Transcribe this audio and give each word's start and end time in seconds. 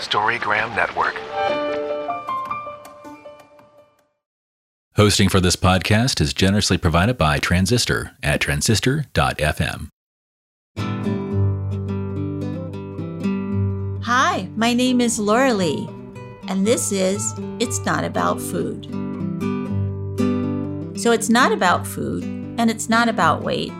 Storygram 0.00 0.74
Network. 0.74 1.14
Hosting 4.96 5.28
for 5.28 5.40
this 5.40 5.56
podcast 5.56 6.20
is 6.20 6.34
generously 6.34 6.76
provided 6.76 7.16
by 7.16 7.38
Transistor 7.38 8.12
at 8.22 8.40
transistor.fm. 8.40 9.88
Hi, 14.04 14.48
my 14.56 14.74
name 14.74 15.00
is 15.00 15.18
Laura 15.18 15.54
Lee, 15.54 15.88
and 16.48 16.66
this 16.66 16.92
is 16.92 17.32
It's 17.58 17.84
Not 17.86 18.04
About 18.04 18.40
Food. 18.40 18.86
So, 20.98 21.10
it's 21.10 21.30
not 21.30 21.52
about 21.52 21.86
food, 21.86 22.22
and 22.24 22.70
it's 22.70 22.88
not 22.88 23.08
about 23.08 23.42
weight. 23.42 23.72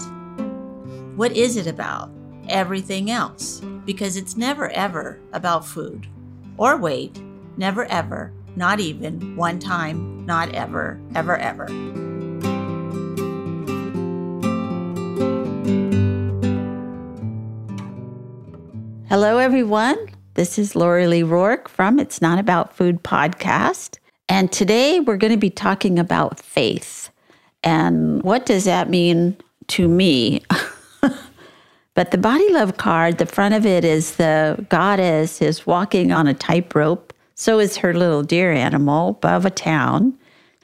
What 1.14 1.32
is 1.32 1.56
it 1.56 1.66
about? 1.66 2.10
Everything 2.48 3.10
else, 3.10 3.60
because 3.84 4.16
it's 4.16 4.36
never 4.36 4.70
ever 4.70 5.18
about 5.32 5.66
food 5.66 6.06
or 6.56 6.76
weight, 6.76 7.20
never 7.56 7.84
ever, 7.86 8.32
not 8.56 8.80
even 8.80 9.36
one 9.36 9.58
time, 9.58 10.26
not 10.26 10.52
ever, 10.54 11.00
ever, 11.14 11.36
ever. 11.36 11.66
Hello, 19.08 19.38
everyone. 19.38 19.98
This 20.34 20.58
is 20.58 20.74
Lori 20.74 21.06
Lee 21.06 21.22
Roark 21.22 21.68
from 21.68 21.98
It's 21.98 22.22
Not 22.22 22.38
About 22.38 22.74
Food 22.74 23.02
podcast. 23.02 23.98
And 24.28 24.50
today 24.50 25.00
we're 25.00 25.18
going 25.18 25.32
to 25.32 25.36
be 25.36 25.50
talking 25.50 25.98
about 25.98 26.40
faith. 26.40 27.10
And 27.62 28.22
what 28.22 28.46
does 28.46 28.64
that 28.64 28.88
mean 28.88 29.36
to 29.68 29.86
me? 29.86 30.42
but 31.94 32.10
the 32.10 32.18
body 32.18 32.50
love 32.52 32.76
card, 32.76 33.18
the 33.18 33.26
front 33.26 33.54
of 33.54 33.66
it 33.66 33.84
is 33.84 34.16
the 34.16 34.64
goddess 34.68 35.42
is 35.42 35.66
walking 35.66 36.12
on 36.12 36.26
a 36.26 36.34
tightrope. 36.34 37.12
So 37.34 37.58
is 37.58 37.76
her 37.78 37.92
little 37.92 38.22
deer 38.22 38.52
animal 38.52 39.10
above 39.10 39.44
a 39.44 39.50
town. 39.50 40.16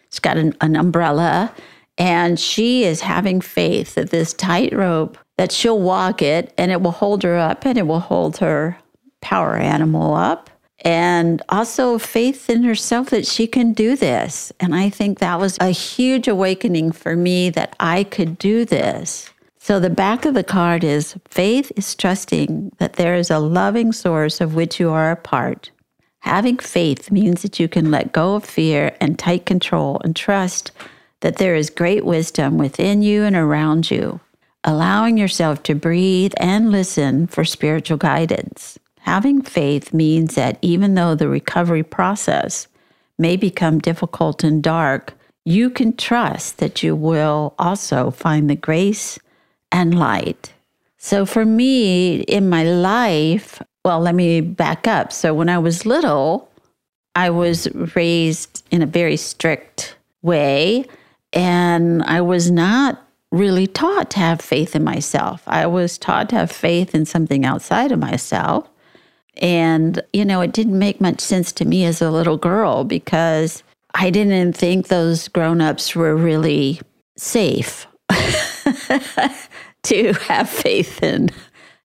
It's 0.06 0.20
got 0.20 0.36
an, 0.36 0.54
an 0.60 0.76
umbrella. 0.76 1.52
And 1.98 2.38
she 2.38 2.84
is 2.84 3.00
having 3.00 3.40
faith 3.40 3.96
that 3.96 4.10
this 4.10 4.32
tightrope, 4.32 5.18
that 5.36 5.52
she'll 5.52 5.80
walk 5.80 6.22
it 6.22 6.54
and 6.56 6.70
it 6.70 6.80
will 6.80 6.92
hold 6.92 7.22
her 7.24 7.36
up 7.36 7.66
and 7.66 7.76
it 7.76 7.86
will 7.86 8.00
hold 8.00 8.38
her 8.38 8.78
power 9.20 9.56
animal 9.56 10.14
up 10.14 10.48
and 10.84 11.42
also 11.48 11.98
faith 11.98 12.48
in 12.48 12.62
herself 12.62 13.10
that 13.10 13.26
she 13.26 13.46
can 13.46 13.72
do 13.72 13.96
this. 13.96 14.52
And 14.60 14.74
I 14.74 14.90
think 14.90 15.18
that 15.18 15.40
was 15.40 15.58
a 15.60 15.70
huge 15.70 16.28
awakening 16.28 16.92
for 16.92 17.16
me 17.16 17.50
that 17.50 17.74
I 17.80 18.04
could 18.04 18.38
do 18.38 18.64
this. 18.64 19.30
So 19.68 19.78
the 19.78 19.90
back 19.90 20.24
of 20.24 20.32
the 20.32 20.42
card 20.42 20.82
is 20.82 21.14
faith 21.28 21.70
is 21.76 21.94
trusting 21.94 22.72
that 22.78 22.94
there 22.94 23.14
is 23.14 23.30
a 23.30 23.38
loving 23.38 23.92
source 23.92 24.40
of 24.40 24.54
which 24.54 24.80
you 24.80 24.88
are 24.88 25.10
a 25.10 25.14
part. 25.14 25.70
Having 26.20 26.60
faith 26.60 27.10
means 27.10 27.42
that 27.42 27.60
you 27.60 27.68
can 27.68 27.90
let 27.90 28.14
go 28.14 28.36
of 28.36 28.46
fear 28.46 28.96
and 28.98 29.18
tight 29.18 29.44
control 29.44 30.00
and 30.02 30.16
trust 30.16 30.72
that 31.20 31.36
there 31.36 31.54
is 31.54 31.68
great 31.68 32.06
wisdom 32.06 32.56
within 32.56 33.02
you 33.02 33.24
and 33.24 33.36
around 33.36 33.90
you, 33.90 34.20
allowing 34.64 35.18
yourself 35.18 35.62
to 35.64 35.74
breathe 35.74 36.32
and 36.38 36.72
listen 36.72 37.26
for 37.26 37.44
spiritual 37.44 37.98
guidance. 37.98 38.78
Having 39.00 39.42
faith 39.42 39.92
means 39.92 40.34
that 40.34 40.56
even 40.62 40.94
though 40.94 41.14
the 41.14 41.28
recovery 41.28 41.82
process 41.82 42.68
may 43.18 43.36
become 43.36 43.80
difficult 43.80 44.42
and 44.42 44.62
dark, 44.62 45.12
you 45.44 45.68
can 45.68 45.94
trust 45.94 46.56
that 46.56 46.82
you 46.82 46.96
will 46.96 47.52
also 47.58 48.10
find 48.10 48.48
the 48.48 48.56
grace 48.56 49.18
and 49.72 49.98
light. 49.98 50.52
So 50.98 51.24
for 51.24 51.44
me 51.44 52.20
in 52.22 52.48
my 52.48 52.64
life, 52.64 53.62
well, 53.84 54.00
let 54.00 54.14
me 54.14 54.40
back 54.40 54.86
up. 54.86 55.12
So 55.12 55.32
when 55.32 55.48
I 55.48 55.58
was 55.58 55.86
little, 55.86 56.50
I 57.14 57.30
was 57.30 57.68
raised 57.94 58.64
in 58.70 58.82
a 58.82 58.86
very 58.86 59.16
strict 59.16 59.96
way, 60.22 60.84
and 61.32 62.02
I 62.02 62.20
was 62.20 62.50
not 62.50 63.02
really 63.30 63.66
taught 63.66 64.10
to 64.10 64.18
have 64.18 64.40
faith 64.40 64.74
in 64.74 64.84
myself. 64.84 65.42
I 65.46 65.66
was 65.66 65.98
taught 65.98 66.30
to 66.30 66.36
have 66.36 66.50
faith 66.50 66.94
in 66.94 67.04
something 67.04 67.44
outside 67.44 67.92
of 67.92 67.98
myself. 67.98 68.68
And, 69.40 70.02
you 70.12 70.24
know, 70.24 70.40
it 70.40 70.52
didn't 70.52 70.78
make 70.78 71.00
much 71.00 71.20
sense 71.20 71.52
to 71.52 71.64
me 71.64 71.84
as 71.84 72.02
a 72.02 72.10
little 72.10 72.38
girl 72.38 72.84
because 72.84 73.62
I 73.94 74.10
didn't 74.10 74.54
think 74.54 74.88
those 74.88 75.28
grown 75.28 75.60
ups 75.60 75.94
were 75.94 76.16
really 76.16 76.80
safe 77.16 77.86
to 79.88 80.12
have 80.28 80.48
faith 80.48 81.02
in. 81.02 81.30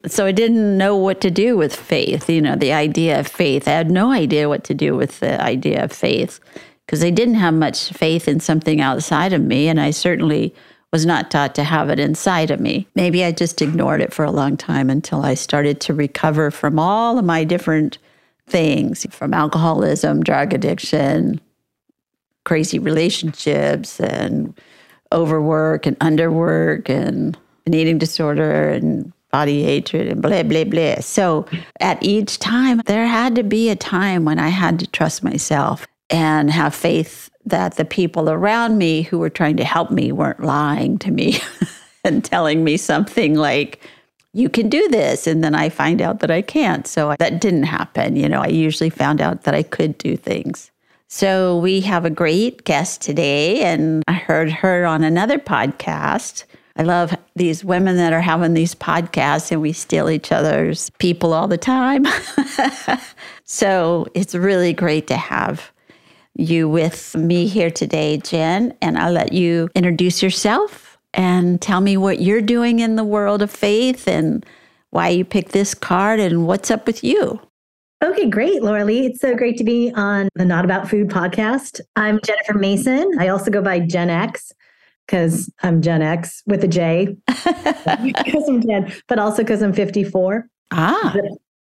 So 0.06 0.26
I 0.26 0.34
didn't 0.34 0.78
know 0.78 0.98
what 0.98 1.22
to 1.22 1.32
do 1.32 1.56
with 1.56 1.76
faith, 1.76 2.30
you 2.30 2.42
know, 2.42 2.56
the 2.56 2.74
idea 2.74 3.20
of 3.20 3.28
faith. 3.28 3.68
I 3.68 3.72
had 3.72 3.90
no 3.90 4.12
idea 4.12 4.50
what 4.50 4.66
to 4.66 4.74
do 4.74 4.96
with 4.96 5.20
the 5.22 5.42
idea 5.42 5.84
of 5.84 5.94
faith 5.94 6.42
because 6.86 7.04
I 7.04 7.10
didn't 7.10 7.36
have 7.36 7.54
much 7.54 7.92
faith 7.94 8.28
in 8.28 8.42
something 8.42 8.82
outside 8.82 9.32
of 9.32 9.42
me. 9.42 9.70
And 9.70 9.80
I 9.80 9.92
certainly 9.92 10.54
was 10.92 11.06
not 11.06 11.32
taught 11.32 11.56
to 11.56 11.64
have 11.64 11.90
it 11.90 12.00
inside 12.00 12.52
of 12.52 12.60
me. 12.60 12.86
Maybe 12.96 13.24
I 13.24 13.32
just 13.32 13.62
ignored 13.62 14.02
it 14.02 14.14
for 14.14 14.26
a 14.26 14.32
long 14.32 14.58
time 14.58 14.90
until 14.90 15.24
I 15.24 15.34
started 15.34 15.80
to 15.82 15.94
recover 15.94 16.52
from 16.52 16.78
all 16.78 17.18
of 17.18 17.26
my 17.26 17.46
different 17.46 17.98
things 18.46 19.08
from 19.10 19.34
alcoholism, 19.34 20.22
drug 20.22 20.54
addiction, 20.54 21.40
crazy 22.44 22.78
relationships, 22.78 24.00
and 24.00 24.54
overwork 25.12 25.86
and 25.86 25.98
underwork 26.00 26.90
and 26.90 27.38
an 27.66 27.74
eating 27.74 27.98
disorder 27.98 28.70
and 28.70 29.12
body 29.32 29.64
hatred 29.64 30.08
and 30.08 30.22
blah, 30.22 30.44
blah, 30.44 30.64
blah. 30.64 31.00
So 31.00 31.46
at 31.80 32.02
each 32.04 32.40
time, 32.40 32.82
there 32.86 33.08
had 33.08 33.36
to 33.36 33.44
be 33.44 33.70
a 33.70 33.76
time 33.76 34.26
when 34.26 34.40
I 34.40 34.50
had 34.50 34.80
to 34.80 34.88
trust 34.88 35.24
myself 35.24 35.88
and 36.10 36.52
have 36.52 36.76
faith 36.76 37.30
that 37.46 37.76
the 37.76 37.86
people 37.86 38.30
around 38.30 38.78
me 38.78 39.02
who 39.02 39.18
were 39.18 39.30
trying 39.30 39.58
to 39.58 39.66
help 39.66 39.92
me 39.92 40.12
weren't 40.12 40.44
lying 40.44 40.98
to 41.00 41.12
me 41.12 41.40
and 42.04 42.24
telling 42.24 42.64
me 42.64 42.78
something 42.78 43.36
like, 43.36 43.82
you 44.34 44.50
can 44.50 44.70
do 44.70 44.88
this. 44.90 45.28
And 45.28 45.44
then 45.44 45.56
I 45.56 45.70
find 45.70 46.02
out 46.02 46.20
that 46.20 46.32
I 46.32 46.42
can't. 46.42 46.88
So 46.88 47.16
that 47.20 47.42
didn't 47.42 47.64
happen. 47.64 48.16
You 48.16 48.28
know, 48.30 48.42
I 48.42 48.48
usually 48.48 48.90
found 48.90 49.22
out 49.22 49.44
that 49.44 49.54
I 49.54 49.64
could 49.64 49.98
do 49.98 50.18
things. 50.18 50.72
So 51.08 51.60
we 51.60 51.82
have 51.82 52.06
a 52.06 52.10
great 52.10 52.64
guest 52.64 53.02
today, 53.02 53.62
and 53.62 54.02
I 54.08 54.14
heard 54.14 54.52
her 54.52 54.84
on 54.86 55.04
another 55.04 55.38
podcast. 55.38 56.46
I 56.76 56.84
love 56.84 57.16
these 57.36 57.64
women 57.64 57.98
that 57.98 58.14
are 58.14 58.22
having 58.22 58.56
these 58.56 58.74
podcasts 58.74 59.52
and 59.52 59.62
we 59.62 59.74
steal 59.74 60.10
each 60.10 60.32
other's 60.32 60.90
people 60.98 61.34
all 61.34 61.48
the 61.48 61.58
time. 61.58 62.06
so 63.44 64.08
it's 64.16 64.34
really 64.34 64.74
great 64.74 65.08
to 65.08 65.18
have 65.18 65.72
you 66.36 66.68
with 66.68 67.16
me 67.16 67.46
here 67.46 67.70
today, 67.70 68.18
Jen, 68.18 68.74
and 68.82 68.98
I'll 68.98 69.12
let 69.12 69.34
you 69.34 69.70
introduce 69.76 70.24
yourself 70.24 70.98
and 71.14 71.62
tell 71.62 71.80
me 71.80 71.96
what 71.96 72.22
you're 72.22 72.42
doing 72.42 72.80
in 72.80 72.96
the 72.96 73.04
world 73.04 73.44
of 73.44 73.52
faith 73.52 74.08
and 74.08 74.44
why 74.90 75.10
you 75.10 75.24
picked 75.26 75.52
this 75.52 75.76
card 75.76 76.20
and 76.20 76.48
what's 76.48 76.72
up 76.72 76.88
with 76.88 77.04
you. 77.04 77.40
Okay, 78.04 78.28
great, 78.28 78.64
Laura 78.64 78.84
Lee. 78.84 79.06
It's 79.06 79.22
so 79.22 79.36
great 79.36 79.58
to 79.58 79.64
be 79.64 79.92
on 79.96 80.28
the 80.36 80.44
Not 80.44 80.66
About 80.66 80.90
Food 80.90 81.10
podcast. 81.10 81.80
I'm 81.96 82.20
Jennifer 82.26 82.56
Mason. 82.56 83.12
I 83.20 83.28
also 83.28 83.52
go 83.52 83.62
by 83.62 83.80
Gen 83.80 84.10
X 84.10 84.52
because 85.06 85.52
I'm 85.62 85.82
Gen 85.82 86.02
X 86.02 86.42
with 86.46 86.64
a 86.64 86.68
J, 86.68 87.16
because 87.28 88.48
I'm 88.48 88.62
Gen, 88.62 88.94
but 89.08 89.20
also 89.20 89.44
because 89.44 89.62
I'm 89.62 89.74
54. 89.74 90.48
Ah. 90.72 91.16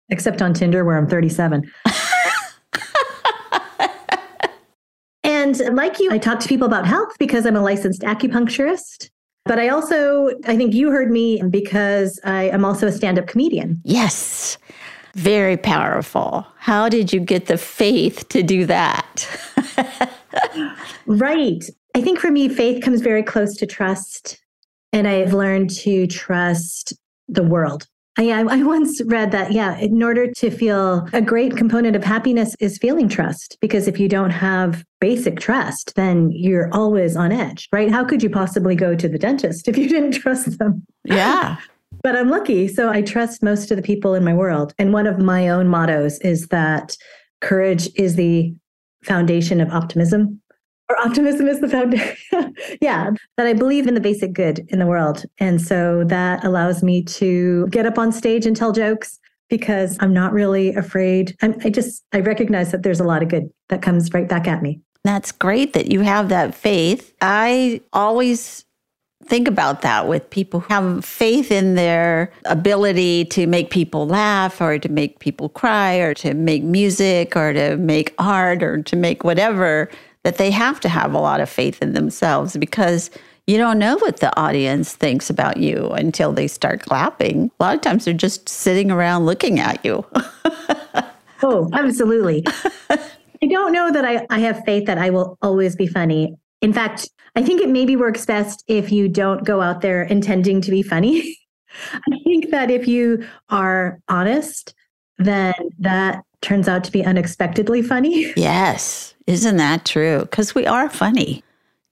Except 0.09 0.42
on 0.42 0.53
Tinder 0.53 0.86
where 0.86 0.98
I'm 0.98 1.08
37. 1.08 1.70
And 5.28 5.59
like 5.76 6.00
you, 6.00 6.12
I 6.12 6.18
talk 6.18 6.40
to 6.40 6.47
people 6.47 6.68
about 6.68 6.88
health 6.88 7.16
because 7.20 7.46
I'm 7.46 7.56
a 7.56 7.62
licensed 7.62 8.02
acupuncturist. 8.02 9.09
But 9.46 9.59
I 9.59 9.70
also, 9.70 10.30
I 10.46 10.58
think 10.58 10.74
you 10.74 10.90
heard 10.90 11.12
me 11.12 11.42
because 11.50 12.20
I 12.24 12.44
am 12.50 12.66
also 12.66 12.88
a 12.88 12.92
stand 12.92 13.20
up 13.20 13.28
comedian. 13.28 13.81
Yes. 13.84 14.58
Very 15.14 15.56
powerful. 15.56 16.46
How 16.58 16.90
did 16.90 17.14
you 17.14 17.20
get 17.20 17.46
the 17.46 17.58
faith 17.58 18.28
to 18.29 18.41
do 18.41 18.66
that? 18.66 19.28
right. 21.06 21.64
I 21.97 22.02
think 22.02 22.20
for 22.20 22.29
me, 22.29 22.47
faith 22.47 22.84
comes 22.84 23.02
very 23.02 23.23
close 23.23 23.58
to 23.58 23.66
trust. 23.66 24.40
And 24.94 25.08
I've 25.08 25.34
learned 25.34 25.72
to 25.78 26.05
trust 26.05 26.94
the 27.28 27.41
world. 27.41 27.88
I, 28.20 28.29
I 28.29 28.61
once 28.61 29.02
read 29.05 29.32
that, 29.32 29.52
yeah, 29.52 29.76
in 29.79 30.03
order 30.03 30.32
to 30.32 30.52
feel 30.52 31.08
a 31.11 31.23
great 31.23 31.58
component 31.58 31.96
of 31.96 32.03
happiness 32.03 32.55
is 32.59 32.78
feeling 32.78 33.09
trust. 33.09 33.58
Because 33.61 33.88
if 33.88 33.99
you 33.99 34.08
don't 34.08 34.29
have 34.29 34.85
basic 35.02 35.40
trust, 35.40 35.96
then 35.96 36.29
you're 36.32 36.72
always 36.72 37.16
on 37.16 37.32
edge, 37.32 37.67
right? 37.72 37.90
How 37.90 38.05
could 38.05 38.22
you 38.22 38.29
possibly 38.29 38.76
go 38.76 38.96
to 38.96 39.09
the 39.09 39.17
dentist 39.17 39.67
if 39.67 39.76
you 39.76 39.90
didn't 39.90 40.11
trust 40.11 40.59
them? 40.59 40.85
Yeah. 41.03 41.58
but 42.03 42.16
I'm 42.16 42.29
lucky. 42.29 42.67
So 42.67 42.91
I 42.91 43.02
trust 43.02 43.41
most 43.41 43.72
of 43.72 43.78
the 43.78 43.84
people 43.84 44.14
in 44.14 44.23
my 44.23 44.35
world. 44.35 44.72
And 44.78 44.94
one 44.94 45.08
of 45.08 45.17
my 45.17 45.49
own 45.49 45.67
mottos 45.67 46.20
is 46.20 46.49
that 46.49 46.96
courage 47.41 47.90
is 47.96 48.17
the 48.17 48.53
foundation 49.03 49.59
of 49.61 49.72
optimism 49.72 50.40
or 50.89 50.99
optimism 50.99 51.47
is 51.47 51.59
the 51.59 51.67
foundation. 51.67 52.53
yeah, 52.81 53.11
that 53.37 53.47
I 53.47 53.53
believe 53.53 53.87
in 53.87 53.93
the 53.93 54.01
basic 54.01 54.34
good 54.34 54.66
in 54.69 54.79
the 54.79 54.85
world. 54.85 55.23
And 55.39 55.61
so 55.61 56.03
that 56.05 56.43
allows 56.43 56.84
me 56.84 57.03
to 57.03 57.67
get 57.67 57.85
up 57.85 57.97
on 57.97 58.11
stage 58.11 58.45
and 58.45 58.55
tell 58.55 58.72
jokes 58.72 59.19
because 59.49 59.97
I'm 59.99 60.13
not 60.13 60.34
really 60.34 60.73
afraid. 60.75 61.35
I'm, 61.41 61.55
I 61.63 61.69
just, 61.69 62.03
I 62.13 62.19
recognize 62.19 62.72
that 62.72 62.84
there's 62.84 62.99
a 62.99 63.05
lot 63.05 63.23
of 63.23 63.29
good 63.29 63.49
that 63.69 63.81
comes 63.81 64.13
right 64.13 64.28
back 64.28 64.47
at 64.47 64.61
me. 64.61 64.81
That's 65.03 65.31
great 65.31 65.73
that 65.73 65.91
you 65.91 66.01
have 66.01 66.29
that 66.29 66.53
faith. 66.53 67.13
I 67.22 67.81
always 67.93 68.66
think 69.25 69.47
about 69.47 69.81
that 69.81 70.07
with 70.07 70.29
people 70.29 70.61
who 70.61 70.73
have 70.73 71.03
faith 71.03 71.51
in 71.51 71.75
their 71.75 72.31
ability 72.45 73.25
to 73.25 73.47
make 73.47 73.69
people 73.69 74.07
laugh 74.07 74.61
or 74.61 74.79
to 74.79 74.89
make 74.89 75.19
people 75.19 75.49
cry 75.49 75.95
or 75.95 76.13
to 76.13 76.34
make 76.34 76.63
music 76.63 77.35
or 77.35 77.53
to 77.53 77.78
make 77.78 78.13
art 78.17 78.63
or 78.63 78.81
to 78.84 78.95
make 78.95 79.23
whatever, 79.23 79.89
that 80.23 80.37
they 80.37 80.52
have 80.52 80.79
to 80.81 80.90
have 80.90 81.14
a 81.14 81.19
lot 81.19 81.40
of 81.40 81.49
faith 81.49 81.81
in 81.81 81.93
themselves 81.93 82.58
because 82.58 83.09
you 83.47 83.58
don't 83.58 83.79
know 83.79 83.97
what 83.99 84.17
the 84.17 84.37
audience 84.40 84.93
thinks 84.93 85.29
about 85.29 85.58
you 85.58 85.87
until 85.91 86.34
they 86.34 86.47
start 86.47 86.81
clapping. 86.81 87.49
A 87.59 87.64
lot 87.64 87.75
of 87.75 87.81
times 87.81 88.03
they're 88.03 88.14
just 88.14 88.49
sitting 88.49 88.91
around 88.91 89.25
looking 89.25 89.59
at 89.59 89.84
you. 89.85 90.05
oh, 91.43 91.69
absolutely. 91.73 92.43
I 92.90 93.46
don't 93.47 93.72
know 93.72 93.91
that 93.91 94.03
I, 94.03 94.25
I 94.29 94.40
have 94.40 94.64
faith 94.66 94.85
that 94.87 94.97
I 94.97 95.11
will 95.11 95.37
always 95.41 95.75
be 95.75 95.87
funny. 95.87 96.35
In 96.61 96.73
fact, 96.73 97.09
I 97.35 97.43
think 97.43 97.61
it 97.61 97.70
maybe 97.70 97.96
works 97.96 98.25
best 98.25 98.63
if 98.67 98.91
you 98.91 99.08
don't 99.08 99.46
go 99.46 99.61
out 99.61 99.81
there 99.81 100.03
intending 100.03 100.59
to 100.61 100.72
be 100.72 100.81
funny. 100.81 101.37
I 101.93 102.17
think 102.23 102.49
that 102.49 102.72
if 102.72 102.87
you 102.87 103.25
are 103.49 103.99
honest, 104.09 104.73
then 105.20 105.53
that 105.79 106.23
turns 106.41 106.67
out 106.67 106.84
to 106.85 106.91
be 106.91 107.05
unexpectedly 107.05 107.81
funny. 107.81 108.34
Yes. 108.37 109.13
Isn't 109.28 109.58
that 109.58 109.85
true? 109.85 110.22
Because 110.22 110.56
we 110.56 110.66
are 110.66 110.90
funny. 110.90 111.44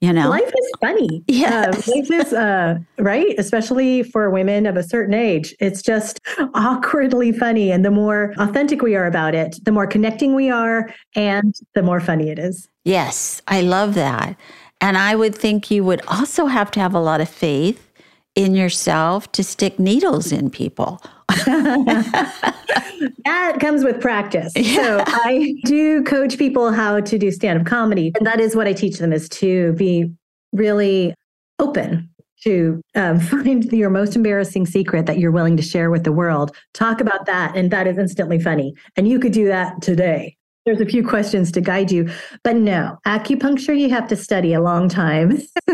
You 0.01 0.11
know, 0.11 0.29
life 0.29 0.43
is 0.47 0.71
funny. 0.81 1.23
Yeah, 1.27 1.71
uh, 1.71 1.81
life 1.87 2.11
is 2.11 2.33
uh, 2.33 2.77
right, 2.99 3.33
especially 3.37 4.03
for 4.03 4.29
women 4.29 4.65
of 4.65 4.77
a 4.77 4.83
certain 4.83 5.13
age. 5.13 5.55
It's 5.59 5.81
just 5.81 6.19
awkwardly 6.53 7.31
funny, 7.31 7.71
and 7.71 7.83
the 7.83 7.91
more 7.91 8.33
authentic 8.37 8.81
we 8.81 8.95
are 8.95 9.05
about 9.05 9.33
it, 9.33 9.57
the 9.63 9.71
more 9.71 9.87
connecting 9.87 10.35
we 10.35 10.49
are, 10.49 10.93
and 11.15 11.55
the 11.73 11.81
more 11.81 11.99
funny 11.99 12.29
it 12.29 12.37
is. 12.37 12.67
Yes, 12.83 13.41
I 13.47 13.61
love 13.61 13.95
that. 13.95 14.37
And 14.81 14.97
I 14.97 15.15
would 15.15 15.33
think 15.33 15.71
you 15.71 15.83
would 15.85 16.01
also 16.07 16.47
have 16.47 16.69
to 16.71 16.79
have 16.79 16.93
a 16.93 16.99
lot 16.99 17.21
of 17.21 17.29
faith 17.29 17.91
in 18.35 18.53
yourself 18.53 19.31
to 19.31 19.43
stick 19.43 19.79
needles 19.79 20.31
in 20.31 20.49
people. 20.49 21.01
that 23.25 23.57
comes 23.59 23.83
with 23.83 23.99
practice. 24.01 24.53
Yeah. 24.55 24.75
So 24.75 25.03
I 25.07 25.55
do 25.65 26.03
coach 26.03 26.37
people 26.37 26.71
how 26.71 26.99
to 27.01 27.17
do 27.17 27.31
stand-up 27.31 27.65
comedy. 27.65 28.11
And 28.17 28.25
that 28.25 28.39
is 28.39 28.55
what 28.55 28.67
I 28.67 28.73
teach 28.73 28.97
them 28.97 29.11
is 29.13 29.27
to 29.29 29.73
be 29.73 30.11
really 30.53 31.13
open 31.59 32.09
to 32.43 32.81
um, 32.95 33.19
find 33.31 33.63
your 33.71 33.89
most 33.89 34.15
embarrassing 34.15 34.65
secret 34.65 35.05
that 35.05 35.19
you're 35.19 35.31
willing 35.31 35.57
to 35.57 35.63
share 35.63 35.89
with 35.89 36.03
the 36.03 36.11
world. 36.11 36.55
Talk 36.73 37.01
about 37.01 37.25
that. 37.25 37.55
And 37.55 37.71
that 37.71 37.87
is 37.87 37.97
instantly 37.97 38.39
funny. 38.39 38.73
And 38.95 39.07
you 39.07 39.19
could 39.19 39.33
do 39.33 39.47
that 39.47 39.81
today 39.81 40.37
there's 40.65 40.81
a 40.81 40.85
few 40.85 41.07
questions 41.07 41.51
to 41.51 41.61
guide 41.61 41.91
you. 41.91 42.09
But 42.43 42.55
no, 42.55 42.97
acupuncture, 43.05 43.77
you 43.77 43.89
have 43.91 44.07
to 44.07 44.15
study 44.15 44.53
a 44.53 44.61
long 44.61 44.89
time. 44.89 45.41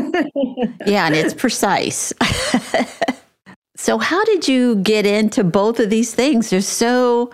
yeah, 0.86 1.08
and 1.08 1.16
it's 1.16 1.34
precise. 1.34 2.14
So, 3.82 3.98
how 3.98 4.24
did 4.26 4.48
you 4.48 4.76
get 4.76 5.08
into 5.08 5.44
both 5.44 5.80
of 5.80 5.90
these 5.90 6.14
things? 6.14 6.52
They're 6.52 6.62
so 6.62 7.32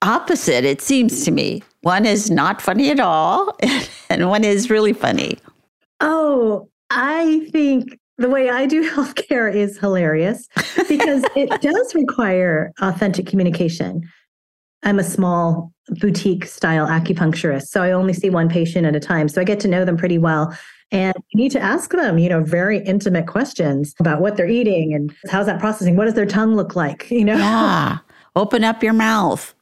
opposite, 0.00 0.64
it 0.64 0.80
seems 0.80 1.26
to 1.26 1.30
me. 1.30 1.62
One 1.82 2.06
is 2.06 2.30
not 2.30 2.62
funny 2.62 2.90
at 2.90 3.00
all, 3.00 3.54
and 4.08 4.30
one 4.30 4.42
is 4.42 4.70
really 4.70 4.94
funny. 4.94 5.36
Oh, 6.00 6.70
I 6.88 7.46
think 7.52 7.98
the 8.16 8.30
way 8.30 8.48
I 8.48 8.64
do 8.64 8.90
healthcare 8.94 9.54
is 9.54 9.76
hilarious 9.76 10.48
because 10.88 11.22
it 11.36 11.50
does 11.60 11.94
require 11.94 12.72
authentic 12.80 13.26
communication. 13.26 14.08
I'm 14.82 14.98
a 14.98 15.04
small 15.04 15.70
boutique 16.00 16.46
style 16.46 16.86
acupuncturist. 16.86 17.66
So 17.66 17.82
I 17.82 17.92
only 17.92 18.14
see 18.14 18.30
one 18.30 18.48
patient 18.48 18.86
at 18.86 18.96
a 18.96 19.00
time. 19.00 19.28
So 19.28 19.38
I 19.38 19.44
get 19.44 19.60
to 19.60 19.68
know 19.68 19.84
them 19.84 19.98
pretty 19.98 20.16
well. 20.16 20.56
And 20.92 21.14
you 21.30 21.38
need 21.38 21.52
to 21.52 21.60
ask 21.60 21.90
them, 21.90 22.18
you 22.18 22.28
know, 22.28 22.42
very 22.42 22.78
intimate 22.84 23.26
questions 23.26 23.94
about 24.00 24.20
what 24.20 24.36
they're 24.36 24.48
eating 24.48 24.92
and 24.92 25.14
how's 25.30 25.46
that 25.46 25.60
processing? 25.60 25.96
What 25.96 26.06
does 26.06 26.14
their 26.14 26.26
tongue 26.26 26.54
look 26.54 26.74
like? 26.74 27.08
You 27.20 27.24
know? 27.26 27.36
Yeah. 27.36 27.98
Open 28.34 28.64
up 28.64 28.82
your 28.82 28.94
mouth. 28.94 29.54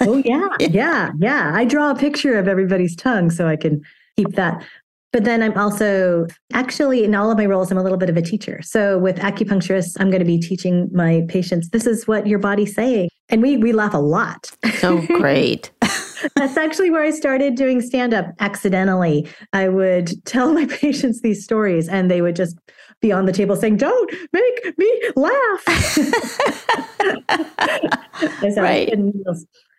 oh, 0.00 0.22
yeah. 0.24 0.48
Yeah. 0.60 1.10
Yeah. 1.18 1.52
I 1.54 1.66
draw 1.66 1.90
a 1.90 1.94
picture 1.94 2.38
of 2.38 2.48
everybody's 2.48 2.96
tongue 2.96 3.30
so 3.30 3.46
I 3.46 3.56
can 3.56 3.82
keep 4.16 4.32
that. 4.32 4.64
But 5.16 5.24
then 5.24 5.42
I'm 5.42 5.56
also 5.56 6.26
actually 6.52 7.02
in 7.02 7.14
all 7.14 7.30
of 7.30 7.38
my 7.38 7.46
roles, 7.46 7.70
I'm 7.70 7.78
a 7.78 7.82
little 7.82 7.96
bit 7.96 8.10
of 8.10 8.18
a 8.18 8.20
teacher. 8.20 8.60
So 8.60 8.98
with 8.98 9.16
acupuncturists, 9.16 9.96
I'm 9.98 10.10
going 10.10 10.18
to 10.18 10.26
be 10.26 10.38
teaching 10.38 10.90
my 10.92 11.24
patients 11.26 11.70
this 11.70 11.86
is 11.86 12.06
what 12.06 12.26
your 12.26 12.38
body's 12.38 12.74
saying. 12.74 13.08
And 13.30 13.40
we 13.40 13.56
we 13.56 13.72
laugh 13.72 13.94
a 13.94 13.98
lot. 13.98 14.50
Oh, 14.62 14.70
so 14.72 15.06
great. 15.06 15.70
That's 16.36 16.58
actually 16.58 16.90
where 16.90 17.02
I 17.02 17.12
started 17.12 17.54
doing 17.54 17.80
stand 17.80 18.12
up 18.12 18.26
accidentally. 18.40 19.26
I 19.54 19.70
would 19.70 20.22
tell 20.26 20.52
my 20.52 20.66
patients 20.70 21.22
these 21.22 21.42
stories 21.42 21.88
and 21.88 22.10
they 22.10 22.20
would 22.20 22.36
just 22.36 22.58
be 23.00 23.10
on 23.10 23.24
the 23.24 23.32
table 23.32 23.56
saying, 23.56 23.78
Don't 23.78 24.12
make 24.34 24.76
me 24.76 25.02
laugh. 25.16 25.66
right. 28.58 28.92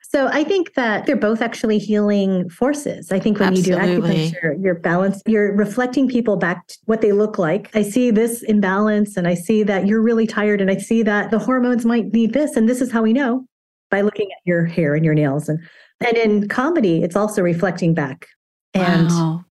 So 0.09 0.27
I 0.27 0.45
think 0.45 0.73
that 0.75 1.05
they're 1.05 1.17
both 1.17 1.41
actually 1.41 1.79
healing 1.79 2.49
forces. 2.49 3.11
I 3.11 3.19
think 3.19 3.39
when 3.39 3.49
Absolutely. 3.49 4.23
you 4.23 4.31
do 4.31 4.37
acupuncture, 4.37 4.63
you're 4.63 4.79
balanced, 4.79 5.23
you're 5.27 5.53
reflecting 5.53 6.07
people 6.07 6.37
back 6.37 6.65
to 6.67 6.77
what 6.85 7.01
they 7.01 7.11
look 7.11 7.37
like. 7.37 7.75
I 7.75 7.81
see 7.81 8.09
this 8.09 8.41
imbalance 8.43 9.17
and 9.17 9.27
I 9.27 9.33
see 9.33 9.63
that 9.63 9.85
you're 9.85 10.01
really 10.01 10.25
tired 10.25 10.61
and 10.61 10.71
I 10.71 10.77
see 10.77 11.03
that 11.03 11.29
the 11.29 11.39
hormones 11.39 11.85
might 11.85 12.13
need 12.13 12.33
this. 12.33 12.55
And 12.55 12.69
this 12.69 12.79
is 12.79 12.89
how 12.89 13.01
we 13.01 13.11
know 13.11 13.45
by 13.91 13.99
looking 13.99 14.31
at 14.31 14.37
your 14.45 14.65
hair 14.65 14.95
and 14.95 15.03
your 15.03 15.13
nails. 15.13 15.49
And 15.49 15.59
and 15.99 16.15
in 16.15 16.47
comedy, 16.47 17.03
it's 17.03 17.15
also 17.15 17.41
reflecting 17.41 17.93
back. 17.93 18.27
And 18.73 19.09
wow. 19.09 19.43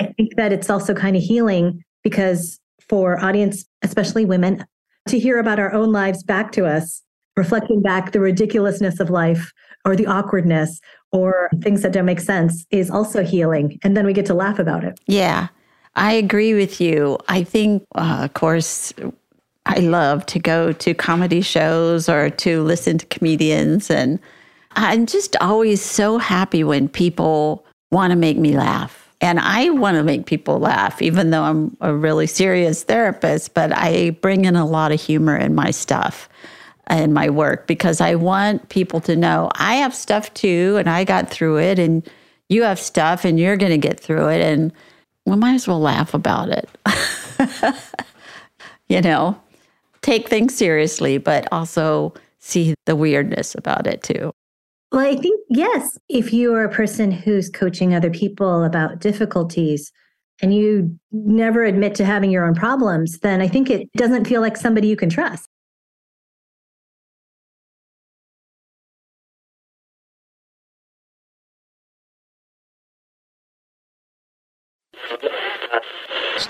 I 0.00 0.06
think 0.16 0.36
that 0.36 0.52
it's 0.52 0.70
also 0.70 0.94
kind 0.94 1.16
of 1.16 1.22
healing 1.22 1.82
because 2.02 2.58
for 2.88 3.22
audience, 3.22 3.64
especially 3.82 4.24
women, 4.24 4.64
to 5.08 5.18
hear 5.18 5.38
about 5.38 5.58
our 5.58 5.72
own 5.72 5.92
lives 5.92 6.22
back 6.22 6.52
to 6.52 6.64
us, 6.64 7.02
reflecting 7.36 7.82
back 7.82 8.12
the 8.12 8.20
ridiculousness 8.20 9.00
of 9.00 9.10
life 9.10 9.52
or 9.84 9.96
the 9.96 10.06
awkwardness 10.06 10.80
or 11.10 11.50
things 11.60 11.82
that 11.82 11.92
don't 11.92 12.06
make 12.06 12.20
sense 12.20 12.66
is 12.70 12.90
also 12.90 13.22
healing. 13.22 13.78
And 13.82 13.96
then 13.96 14.06
we 14.06 14.12
get 14.12 14.26
to 14.26 14.34
laugh 14.34 14.58
about 14.58 14.84
it. 14.84 14.98
Yeah, 15.06 15.48
I 15.96 16.12
agree 16.12 16.54
with 16.54 16.80
you. 16.80 17.18
I 17.28 17.42
think, 17.44 17.84
uh, 17.94 18.20
of 18.22 18.34
course, 18.34 18.92
I 19.66 19.78
love 19.78 20.26
to 20.26 20.38
go 20.38 20.72
to 20.72 20.94
comedy 20.94 21.42
shows 21.42 22.08
or 22.08 22.30
to 22.30 22.62
listen 22.62 22.98
to 22.98 23.06
comedians. 23.06 23.90
And 23.90 24.18
I'm 24.72 25.06
just 25.06 25.36
always 25.40 25.82
so 25.82 26.18
happy 26.18 26.64
when 26.64 26.88
people 26.88 27.64
want 27.90 28.10
to 28.10 28.16
make 28.16 28.38
me 28.38 28.56
laugh. 28.56 29.10
And 29.20 29.38
I 29.38 29.70
want 29.70 29.96
to 29.96 30.02
make 30.02 30.26
people 30.26 30.58
laugh, 30.58 31.00
even 31.00 31.30
though 31.30 31.42
I'm 31.42 31.76
a 31.80 31.94
really 31.94 32.26
serious 32.26 32.82
therapist, 32.82 33.54
but 33.54 33.70
I 33.72 34.10
bring 34.20 34.46
in 34.46 34.56
a 34.56 34.66
lot 34.66 34.90
of 34.90 35.00
humor 35.00 35.36
in 35.36 35.54
my 35.54 35.70
stuff 35.70 36.28
in 36.90 37.12
my 37.12 37.30
work 37.30 37.66
because 37.66 38.00
I 38.00 38.14
want 38.14 38.68
people 38.68 39.00
to 39.02 39.16
know 39.16 39.50
I 39.54 39.76
have 39.76 39.94
stuff 39.94 40.32
too 40.34 40.76
and 40.78 40.88
I 40.90 41.04
got 41.04 41.30
through 41.30 41.58
it 41.58 41.78
and 41.78 42.08
you 42.48 42.62
have 42.64 42.78
stuff 42.78 43.24
and 43.24 43.38
you're 43.38 43.56
going 43.56 43.72
to 43.72 43.78
get 43.78 43.98
through 43.98 44.28
it 44.28 44.40
and 44.40 44.72
we 45.24 45.36
might 45.36 45.54
as 45.54 45.68
well 45.68 45.80
laugh 45.80 46.14
about 46.14 46.48
it. 46.48 46.68
you 48.88 49.00
know, 49.00 49.40
take 50.02 50.28
things 50.28 50.54
seriously, 50.54 51.18
but 51.18 51.48
also 51.52 52.12
see 52.40 52.74
the 52.86 52.96
weirdness 52.96 53.54
about 53.54 53.86
it 53.86 54.02
too. 54.02 54.32
Well, 54.90 55.06
I 55.06 55.16
think, 55.16 55.40
yes, 55.48 55.96
if 56.08 56.32
you 56.32 56.54
are 56.54 56.64
a 56.64 56.72
person 56.72 57.10
who's 57.10 57.48
coaching 57.48 57.94
other 57.94 58.10
people 58.10 58.64
about 58.64 59.00
difficulties 59.00 59.90
and 60.42 60.52
you 60.54 60.98
never 61.12 61.64
admit 61.64 61.94
to 61.94 62.04
having 62.04 62.30
your 62.30 62.44
own 62.44 62.54
problems, 62.54 63.20
then 63.20 63.40
I 63.40 63.48
think 63.48 63.70
it 63.70 63.90
doesn't 63.96 64.26
feel 64.26 64.42
like 64.42 64.56
somebody 64.56 64.88
you 64.88 64.96
can 64.96 65.08
trust. 65.08 65.48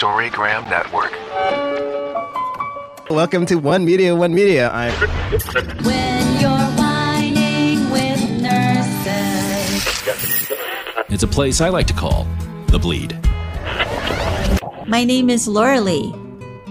Storygram 0.03 0.69
Network. 0.69 1.13
Welcome 3.09 3.47
to 3.47 3.55
One 3.55 3.85
Media, 3.85 4.17
One 4.17 4.35
Media. 4.35 4.69
I'm. 4.73 4.93
When 5.85 6.41
you're 6.41 6.51
whining 6.75 7.89
with 7.89 8.19
nurses. 8.43 10.03
It's 11.09 11.23
a 11.23 11.29
place 11.29 11.61
I 11.61 11.69
like 11.69 11.87
to 11.87 11.93
call 11.93 12.27
The 12.67 12.81
Bleed. 12.81 13.17
My 14.89 15.05
name 15.05 15.31
is 15.31 15.47
Laura 15.47 15.81
Lee, 15.81 16.13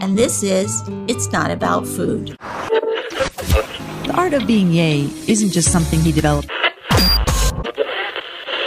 and 0.02 0.18
this 0.18 0.44
is 0.44 0.84
It's 1.08 1.32
Not 1.32 1.52
About 1.52 1.88
Food. 1.88 2.36
The 2.38 4.14
art 4.14 4.34
of 4.34 4.46
being 4.46 4.74
yay 4.74 5.10
isn't 5.30 5.52
just 5.52 5.72
something 5.72 6.02
he 6.02 6.12
developed. 6.12 6.50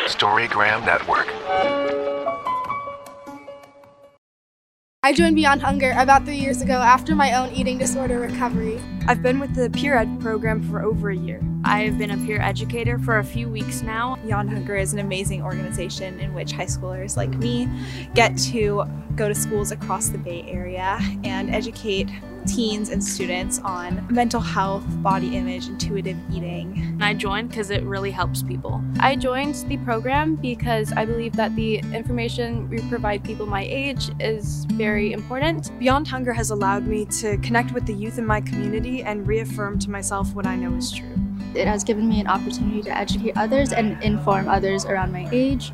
Storygram 0.07 0.87
Network. 0.87 1.29
I 5.05 5.13
joined 5.13 5.37
Beyond 5.37 5.61
Hunger 5.61 5.93
about 5.99 6.25
three 6.25 6.39
years 6.39 6.63
ago 6.63 6.81
after 6.81 7.15
my 7.15 7.35
own 7.35 7.53
eating 7.53 7.77
disorder 7.77 8.19
recovery. 8.19 8.81
I've 9.07 9.21
been 9.21 9.39
with 9.39 9.55
the 9.55 9.69
Peer 9.69 9.99
Ed 9.99 10.19
program 10.19 10.63
for 10.63 10.81
over 10.81 11.11
a 11.11 11.15
year. 11.15 11.43
I've 11.67 11.97
been 11.97 12.11
a 12.11 12.19
peer 12.19 12.43
educator 12.43 12.99
for 12.99 13.19
a 13.19 13.25
few 13.25 13.49
weeks 13.49 13.81
now. 13.81 14.17
Beyond 14.17 14.51
Hunger 14.51 14.77
is 14.77 14.93
an 14.93 14.99
amazing 14.99 15.43
organization 15.43 16.21
in 16.21 16.35
which 16.35 16.53
high 16.53 16.67
schoolers 16.67 17.17
like 17.17 17.31
me 17.31 17.69
get 18.15 18.37
to 18.51 18.85
go 19.17 19.29
to 19.29 19.35
schools 19.35 19.73
across 19.73 20.11
the 20.11 20.19
Bay 20.19 20.45
Area 20.47 20.99
and 21.25 21.55
educate 21.55 22.11
teens 22.47 22.91
and 22.91 23.03
students 23.03 23.61
on 23.61 24.07
mental 24.11 24.41
health, 24.41 24.85
body 25.03 25.37
image, 25.39 25.69
intuitive 25.69 26.19
eating. 26.31 26.99
I 27.01 27.15
joined 27.15 27.49
because 27.49 27.71
it 27.71 27.83
really 27.85 28.11
helps 28.11 28.43
people. 28.43 28.83
I 29.01 29.17
joined 29.17 29.55
the 29.67 29.79
program 29.79 30.37
because 30.37 30.93
I 30.93 31.07
believe 31.07 31.33
that 31.37 31.57
the 31.57 31.79
information 31.79 32.69
we 32.69 32.81
provide 32.91 33.25
people 33.25 33.47
my 33.47 33.63
age 33.63 34.11
is 34.21 34.67
very 34.67 35.13
important. 35.13 35.77
Beyond 35.79 36.09
Hunger 36.09 36.35
has 36.35 36.51
allowed 36.51 36.87
me 36.87 37.07
to 37.07 37.39
connect 37.39 37.73
with 37.73 37.87
the 37.87 37.95
youth 37.95 38.19
in 38.19 38.27
my 38.27 38.43
community 38.43 39.03
and 39.03 39.27
reaffirm 39.27 39.79
to 39.79 39.91
myself 39.91 40.35
what 40.35 40.47
I 40.47 40.57
know 40.57 40.75
is 40.75 40.93
true. 40.93 41.25
It 41.55 41.67
has 41.67 41.85
given 41.85 42.09
me 42.09 42.21
an 42.21 42.27
opportunity 42.27 42.83
to 42.83 42.97
educate 42.97 43.37
others 43.37 43.73
and 43.73 44.03
inform 44.03 44.49
others 44.49 44.85
around 44.85 45.13
my 45.13 45.29
age. 45.33 45.73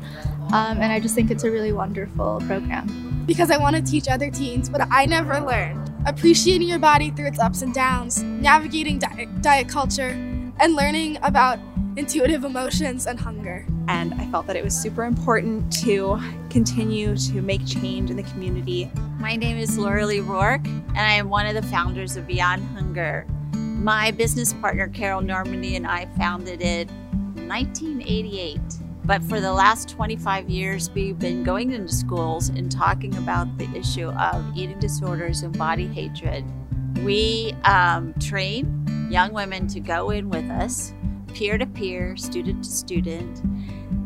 Um, 0.53 0.79
and 0.79 0.91
I 0.91 0.99
just 0.99 1.15
think 1.15 1.31
it's 1.31 1.43
a 1.43 1.51
really 1.51 1.71
wonderful 1.71 2.41
program. 2.45 3.23
Because 3.25 3.51
I 3.51 3.57
want 3.57 3.75
to 3.75 3.81
teach 3.81 4.07
other 4.07 4.29
teens 4.29 4.69
what 4.69 4.81
I 4.91 5.05
never 5.05 5.39
learned 5.39 5.91
appreciating 6.05 6.67
your 6.67 6.79
body 6.79 7.11
through 7.11 7.27
its 7.27 7.39
ups 7.39 7.61
and 7.61 7.73
downs, 7.73 8.23
navigating 8.23 8.97
diet, 8.97 9.41
diet 9.41 9.67
culture, 9.69 10.09
and 10.59 10.75
learning 10.75 11.17
about 11.23 11.59
intuitive 11.95 12.43
emotions 12.43 13.07
and 13.07 13.19
hunger. 13.19 13.65
And 13.87 14.13
I 14.15 14.25
felt 14.27 14.47
that 14.47 14.55
it 14.55 14.63
was 14.63 14.75
super 14.75 15.03
important 15.03 15.71
to 15.83 16.19
continue 16.49 17.15
to 17.17 17.41
make 17.41 17.65
change 17.65 18.09
in 18.09 18.17
the 18.17 18.23
community. 18.23 18.89
My 19.19 19.35
name 19.35 19.57
is 19.57 19.77
Laura 19.77 20.05
Lee 20.05 20.19
Roark, 20.19 20.65
and 20.65 20.99
I 20.99 21.13
am 21.13 21.29
one 21.29 21.45
of 21.45 21.55
the 21.55 21.63
founders 21.63 22.15
of 22.15 22.27
Beyond 22.27 22.63
Hunger. 22.75 23.25
My 23.81 24.11
business 24.11 24.53
partner, 24.53 24.87
Carol 24.89 25.23
Normandi, 25.23 25.75
and 25.75 25.87
I 25.87 26.05
founded 26.15 26.61
it 26.61 26.87
in 26.91 27.47
1988. 27.47 28.59
But 29.05 29.23
for 29.23 29.41
the 29.41 29.51
last 29.51 29.89
25 29.89 30.51
years, 30.51 30.91
we've 30.91 31.17
been 31.17 31.43
going 31.43 31.71
into 31.71 31.91
schools 31.91 32.49
and 32.49 32.71
talking 32.71 33.17
about 33.17 33.57
the 33.57 33.67
issue 33.75 34.09
of 34.09 34.55
eating 34.55 34.77
disorders 34.77 35.41
and 35.41 35.57
body 35.57 35.87
hatred. 35.87 36.45
We 36.99 37.55
um, 37.65 38.13
train 38.19 38.85
young 39.09 39.33
women 39.33 39.65
to 39.69 39.79
go 39.79 40.11
in 40.11 40.29
with 40.29 40.47
us, 40.51 40.93
peer 41.33 41.57
to 41.57 41.65
peer, 41.65 42.15
student 42.15 42.63
to 42.63 42.69
student, 42.69 43.41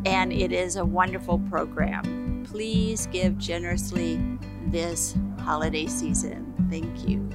and 0.06 0.32
it 0.32 0.52
is 0.52 0.76
a 0.76 0.86
wonderful 0.86 1.38
program. 1.50 2.46
Please 2.50 3.08
give 3.08 3.36
generously 3.36 4.18
this 4.68 5.14
holiday 5.40 5.86
season. 5.86 6.54
Thank 6.70 7.06
you. 7.06 7.28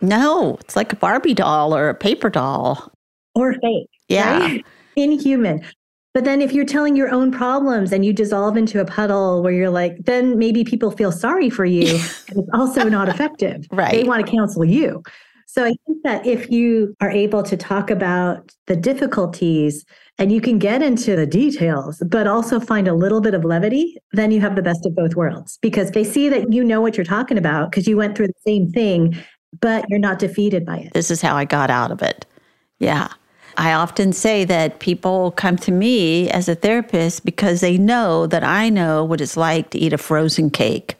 No, 0.00 0.56
it's 0.60 0.76
like 0.76 0.92
a 0.92 0.96
Barbie 0.96 1.34
doll 1.34 1.74
or 1.74 1.88
a 1.88 1.94
paper 1.94 2.30
doll. 2.30 2.92
Or 3.34 3.54
fake. 3.54 3.90
Yeah. 4.08 4.38
Right? 4.38 4.66
Inhuman. 4.96 5.62
But 6.14 6.24
then 6.24 6.40
if 6.40 6.52
you're 6.52 6.64
telling 6.64 6.96
your 6.96 7.10
own 7.10 7.30
problems 7.30 7.92
and 7.92 8.04
you 8.04 8.12
dissolve 8.12 8.56
into 8.56 8.80
a 8.80 8.84
puddle 8.84 9.42
where 9.42 9.52
you're 9.52 9.70
like, 9.70 9.96
then 10.04 10.38
maybe 10.38 10.64
people 10.64 10.90
feel 10.90 11.12
sorry 11.12 11.50
for 11.50 11.64
you. 11.64 11.88
and 12.28 12.38
it's 12.38 12.48
also 12.52 12.88
not 12.88 13.08
effective. 13.08 13.66
Right. 13.70 13.92
They 13.92 14.04
want 14.04 14.24
to 14.24 14.32
counsel 14.32 14.64
you. 14.64 15.02
So 15.46 15.64
I 15.64 15.74
think 15.86 16.02
that 16.04 16.26
if 16.26 16.50
you 16.50 16.94
are 17.00 17.10
able 17.10 17.42
to 17.42 17.56
talk 17.56 17.90
about 17.90 18.52
the 18.66 18.76
difficulties 18.76 19.84
and 20.18 20.30
you 20.30 20.40
can 20.40 20.58
get 20.58 20.82
into 20.82 21.16
the 21.16 21.26
details, 21.26 22.02
but 22.06 22.26
also 22.26 22.60
find 22.60 22.86
a 22.86 22.94
little 22.94 23.20
bit 23.20 23.32
of 23.32 23.44
levity, 23.44 23.96
then 24.12 24.30
you 24.30 24.40
have 24.40 24.56
the 24.56 24.62
best 24.62 24.84
of 24.84 24.94
both 24.94 25.14
worlds 25.14 25.58
because 25.62 25.92
they 25.92 26.04
see 26.04 26.28
that 26.28 26.52
you 26.52 26.62
know 26.62 26.80
what 26.80 26.96
you're 26.96 27.04
talking 27.04 27.38
about 27.38 27.70
because 27.70 27.86
you 27.86 27.96
went 27.96 28.16
through 28.16 28.26
the 28.26 28.34
same 28.46 28.70
thing, 28.70 29.16
but 29.60 29.84
you're 29.88 29.98
not 29.98 30.18
defeated 30.18 30.64
by 30.64 30.78
it. 30.78 30.92
This 30.92 31.10
is 31.10 31.20
how 31.20 31.36
I 31.36 31.44
got 31.44 31.70
out 31.70 31.90
of 31.90 32.02
it. 32.02 32.26
Yeah. 32.78 33.08
I 33.56 33.72
often 33.72 34.12
say 34.12 34.44
that 34.44 34.78
people 34.78 35.32
come 35.32 35.56
to 35.58 35.72
me 35.72 36.30
as 36.30 36.48
a 36.48 36.54
therapist 36.54 37.24
because 37.24 37.60
they 37.60 37.76
know 37.76 38.26
that 38.28 38.44
I 38.44 38.68
know 38.68 39.04
what 39.04 39.20
it's 39.20 39.36
like 39.36 39.70
to 39.70 39.78
eat 39.78 39.92
a 39.92 39.98
frozen 39.98 40.48
cake. 40.48 40.96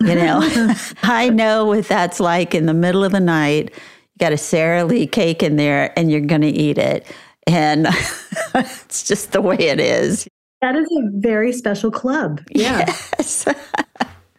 You 0.00 0.16
know, 0.16 0.40
I 1.02 1.28
know 1.30 1.66
what 1.66 1.86
that's 1.86 2.18
like 2.18 2.54
in 2.54 2.66
the 2.66 2.74
middle 2.74 3.04
of 3.04 3.12
the 3.12 3.20
night. 3.20 3.70
You 3.72 4.18
got 4.18 4.32
a 4.32 4.36
Sara 4.36 4.84
Lee 4.84 5.06
cake 5.06 5.44
in 5.44 5.56
there 5.56 5.96
and 5.96 6.10
you're 6.10 6.20
going 6.20 6.40
to 6.40 6.48
eat 6.48 6.76
it. 6.76 7.06
And 7.46 7.86
it's 8.54 9.04
just 9.04 9.30
the 9.30 9.40
way 9.40 9.56
it 9.58 9.78
is. 9.78 10.26
That 10.60 10.74
is 10.74 10.86
a 10.86 11.10
very 11.14 11.52
special 11.52 11.92
club. 11.92 12.40
Yeah. 12.50 12.84
Yes. 13.18 13.46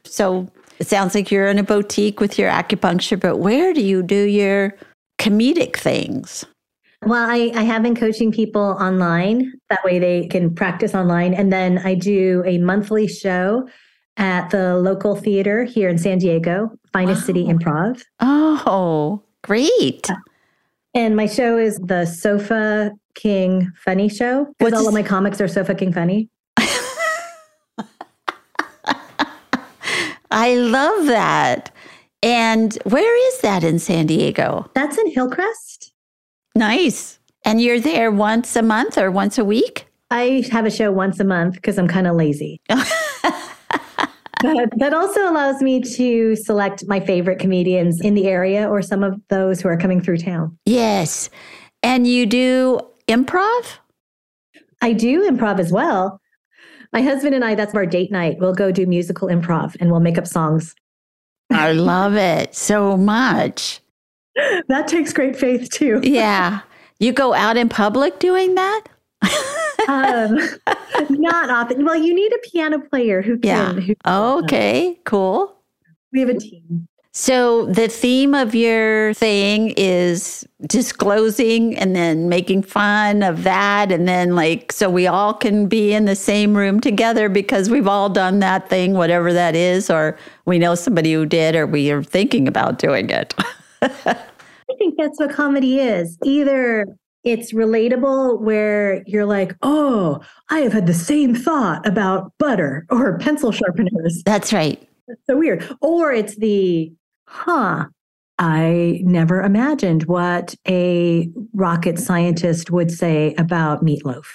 so 0.03 0.47
it 0.83 0.89
sounds 0.89 1.15
like 1.15 1.31
you're 1.31 1.47
in 1.47 1.57
a 1.57 1.63
boutique 1.63 2.19
with 2.19 2.37
your 2.37 2.51
acupuncture, 2.51 3.17
but 3.17 3.37
where 3.37 3.73
do 3.73 3.79
you 3.79 4.03
do 4.03 4.25
your 4.25 4.77
comedic 5.17 5.77
things? 5.77 6.43
Well, 7.03 7.25
I, 7.29 7.53
I 7.55 7.63
have 7.63 7.83
been 7.83 7.95
coaching 7.95 8.33
people 8.33 8.75
online. 8.81 9.53
That 9.69 9.81
way 9.85 9.97
they 9.97 10.27
can 10.27 10.53
practice 10.53 10.93
online. 10.93 11.33
And 11.35 11.53
then 11.53 11.77
I 11.77 11.95
do 11.95 12.43
a 12.45 12.57
monthly 12.57 13.07
show 13.07 13.65
at 14.17 14.49
the 14.49 14.75
local 14.75 15.15
theater 15.15 15.63
here 15.63 15.87
in 15.87 15.97
San 15.97 16.17
Diego, 16.17 16.69
Finest 16.91 17.21
wow. 17.21 17.25
City 17.27 17.45
Improv. 17.45 18.03
Oh, 18.19 19.23
great. 19.41 20.09
And 20.93 21.15
my 21.15 21.27
show 21.27 21.57
is 21.57 21.77
the 21.77 22.05
Sofa 22.05 22.91
King 23.15 23.71
Funny 23.85 24.09
Show. 24.09 24.53
Because 24.59 24.73
all 24.73 24.89
of 24.89 24.93
my 24.93 25.03
comics 25.03 25.39
are 25.39 25.47
Sofa 25.47 25.75
King 25.75 25.93
Funny. 25.93 26.27
I 30.33 30.55
love 30.55 31.05
that. 31.05 31.71
And 32.23 32.73
where 32.85 33.27
is 33.27 33.41
that 33.41 33.63
in 33.63 33.77
San 33.79 34.07
Diego? 34.07 34.69
That's 34.73 34.97
in 34.97 35.11
Hillcrest. 35.11 35.93
Nice. 36.55 37.19
And 37.45 37.61
you're 37.61 37.79
there 37.79 38.09
once 38.09 38.55
a 38.55 38.61
month 38.61 38.97
or 38.97 39.11
once 39.11 39.37
a 39.37 39.45
week? 39.45 39.87
I 40.09 40.43
have 40.51 40.65
a 40.65 40.71
show 40.71 40.91
once 40.91 41.19
a 41.19 41.23
month 41.23 41.55
because 41.55 41.77
I'm 41.77 41.87
kind 41.87 42.07
of 42.07 42.15
lazy. 42.15 42.61
but 42.69 42.85
that 44.77 44.93
also 44.93 45.29
allows 45.29 45.61
me 45.61 45.81
to 45.81 46.35
select 46.35 46.83
my 46.87 46.99
favorite 46.99 47.39
comedians 47.39 48.01
in 48.01 48.13
the 48.13 48.27
area 48.27 48.67
or 48.67 48.81
some 48.81 49.03
of 49.03 49.21
those 49.29 49.61
who 49.61 49.69
are 49.69 49.77
coming 49.77 50.01
through 50.01 50.17
town. 50.17 50.57
Yes. 50.65 51.29
And 51.83 52.07
you 52.07 52.25
do 52.25 52.79
improv? 53.07 53.77
I 54.81 54.93
do 54.93 55.29
improv 55.29 55.59
as 55.59 55.71
well. 55.71 56.19
My 56.93 57.01
husband 57.01 57.33
and 57.33 57.43
I, 57.43 57.55
that's 57.55 57.73
our 57.73 57.87
date 57.87 58.11
night. 58.11 58.37
We'll 58.39 58.53
go 58.53 58.71
do 58.71 58.85
musical 58.85 59.27
improv 59.27 59.75
and 59.79 59.89
we'll 59.91 59.99
make 59.99 60.17
up 60.17 60.27
songs. 60.27 60.75
I 61.51 61.71
love 61.71 62.15
it 62.15 62.55
so 62.55 62.95
much. 62.97 63.79
That 64.67 64.87
takes 64.87 65.13
great 65.13 65.35
faith 65.35 65.69
too. 65.69 65.99
yeah. 66.01 66.61
You 66.97 67.13
go 67.13 67.35
out 67.35 67.55
in 67.55 67.69
public 67.69 68.17
doing 68.17 68.55
that? 68.55 68.83
um, 69.87 70.39
not 71.09 71.51
often. 71.51 71.85
Well, 71.85 71.95
you 71.95 72.15
need 72.15 72.33
a 72.33 72.39
piano 72.49 72.79
player 72.79 73.21
who 73.21 73.37
can. 73.37 73.75
Yeah. 73.81 73.81
Who 73.81 73.95
okay, 74.07 74.99
cool. 75.03 75.55
We 76.11 76.21
have 76.21 76.29
a 76.29 76.39
team. 76.39 76.87
So 77.15 77.67
the 77.67 77.87
theme 77.87 78.33
of 78.33 78.55
your 78.55 79.13
thing 79.13 79.75
is 79.77 80.47
disclosing 80.65 81.77
and 81.77 81.95
then 81.95 82.27
making 82.27 82.63
fun 82.63 83.21
of 83.21 83.43
that. 83.43 83.91
And 83.91 84.07
then, 84.07 84.35
like, 84.35 84.71
so 84.71 84.89
we 84.89 85.05
all 85.05 85.35
can 85.35 85.67
be 85.67 85.93
in 85.93 86.05
the 86.05 86.15
same 86.15 86.57
room 86.57 86.79
together 86.79 87.29
because 87.29 87.69
we've 87.69 87.87
all 87.87 88.09
done 88.09 88.39
that 88.39 88.67
thing, 88.67 88.93
whatever 88.93 89.31
that 89.31 89.55
is, 89.55 89.91
or 89.91 90.17
we 90.45 90.57
know 90.57 90.73
somebody 90.73 91.13
who 91.13 91.27
did, 91.27 91.55
or 91.55 91.67
we 91.67 91.91
are 91.91 92.01
thinking 92.01 92.47
about 92.47 92.79
doing 92.79 93.11
it. 93.11 93.35
I 93.83 94.75
think 94.79 94.95
that's 94.97 95.19
what 95.19 95.31
comedy 95.31 95.79
is. 95.79 96.17
Either 96.23 96.87
it's 97.23 97.53
relatable 97.53 98.41
where 98.41 99.03
you're 99.05 99.27
like, 99.27 99.55
oh, 99.61 100.19
I 100.49 100.61
have 100.61 100.73
had 100.73 100.87
the 100.87 100.95
same 100.95 101.35
thought 101.35 101.85
about 101.85 102.33
butter 102.39 102.87
or 102.89 103.19
pencil 103.19 103.51
sharpeners. 103.51 104.23
That's 104.25 104.51
right. 104.51 104.81
That's 105.07 105.21
so 105.27 105.37
weird. 105.37 105.69
Or 105.79 106.11
it's 106.11 106.35
the, 106.37 106.91
huh, 107.27 107.85
I 108.39 109.01
never 109.03 109.41
imagined 109.41 110.03
what 110.03 110.55
a 110.67 111.29
rocket 111.53 111.99
scientist 111.99 112.71
would 112.71 112.91
say 112.91 113.35
about 113.37 113.83
meatloaf. 113.83 114.25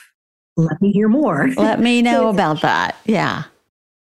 Let 0.57 0.81
me 0.81 0.93
hear 0.93 1.09
more. 1.09 1.49
Let 1.57 1.81
me 1.81 2.03
know 2.03 2.29
about 2.31 2.63
that. 2.63 2.97
Yeah. 3.05 3.45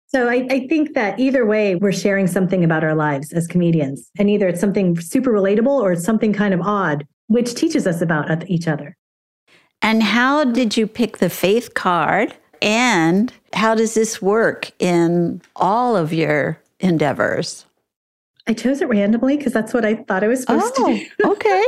So 0.08 0.28
I, 0.28 0.46
I, 0.50 0.68
think 0.68 0.94
that 0.94 1.18
either 1.18 1.46
way, 1.46 1.76
we're 1.76 1.94
sharing 1.94 2.28
something 2.28 2.66
about 2.66 2.84
our 2.84 2.96
lives 2.96 3.32
as 3.32 3.48
comedians. 3.48 4.10
And 4.20 4.30
either 4.30 4.50
it's 4.50 4.60
something 4.60 5.00
super 5.00 5.32
relatable 5.32 5.68
or 5.68 5.94
it's 5.94 6.04
something 6.04 6.34
kind 6.34 6.54
of 6.54 6.60
odd, 6.60 7.08
which 7.28 7.56
teaches 7.56 7.88
us 7.88 8.02
about 8.02 8.50
each 8.50 8.68
other. 8.68 8.98
And 9.82 10.04
how 10.04 10.44
did 10.44 10.76
you 10.76 10.86
pick 10.86 11.20
the 11.20 11.30
faith 11.30 11.76
card? 11.76 12.34
And 12.62 13.32
how 13.54 13.74
does 13.74 13.94
this 13.94 14.22
work 14.22 14.72
in 14.80 15.42
all 15.56 15.96
of 15.96 16.12
your 16.12 16.60
endeavors? 16.82 17.66
I 18.52 18.54
chose 18.54 18.82
it 18.82 18.90
randomly 18.90 19.38
because 19.38 19.54
that's 19.54 19.74
what 19.74 19.86
I 19.86 19.96
thought 19.96 20.26
I 20.26 20.28
was 20.28 20.42
supposed 20.42 20.76
oh, 20.80 20.88
to 20.88 21.00
do. 21.00 21.10
okay. 21.32 21.64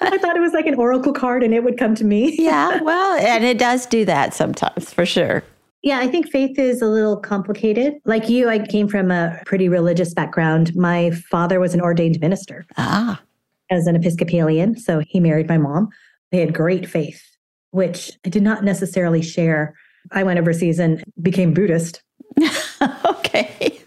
I 0.00 0.18
thought 0.20 0.36
it 0.36 0.40
was 0.40 0.52
like 0.52 0.66
an 0.66 0.74
oracle 0.74 1.12
card 1.12 1.44
and 1.44 1.54
it 1.54 1.62
would 1.62 1.78
come 1.78 1.94
to 1.94 2.04
me. 2.04 2.34
yeah, 2.42 2.82
well, 2.82 3.16
and 3.20 3.44
it 3.44 3.56
does 3.56 3.86
do 3.86 4.04
that 4.04 4.34
sometimes 4.34 4.92
for 4.92 5.06
sure. 5.06 5.44
Yeah, 5.84 6.00
I 6.00 6.08
think 6.08 6.28
faith 6.28 6.58
is 6.58 6.82
a 6.82 6.88
little 6.88 7.16
complicated. 7.16 7.94
Like 8.04 8.28
you, 8.28 8.48
I 8.48 8.66
came 8.66 8.88
from 8.88 9.12
a 9.12 9.40
pretty 9.46 9.68
religious 9.68 10.12
background. 10.12 10.74
My 10.74 11.12
father 11.12 11.60
was 11.60 11.72
an 11.72 11.80
ordained 11.80 12.18
minister. 12.20 12.66
Ah. 12.76 13.22
As 13.70 13.86
an 13.86 13.94
Episcopalian. 13.94 14.76
So 14.76 14.98
he 14.98 15.20
married 15.20 15.48
my 15.48 15.58
mom. 15.58 15.88
They 16.32 16.40
had 16.40 16.52
great 16.52 16.88
faith, 16.88 17.22
which 17.70 18.10
I 18.26 18.28
did 18.28 18.42
not 18.42 18.64
necessarily 18.64 19.22
share. 19.22 19.76
I 20.10 20.24
went 20.24 20.40
overseas 20.40 20.80
and 20.80 21.04
became 21.22 21.54
Buddhist. 21.54 22.02
okay. 23.04 23.78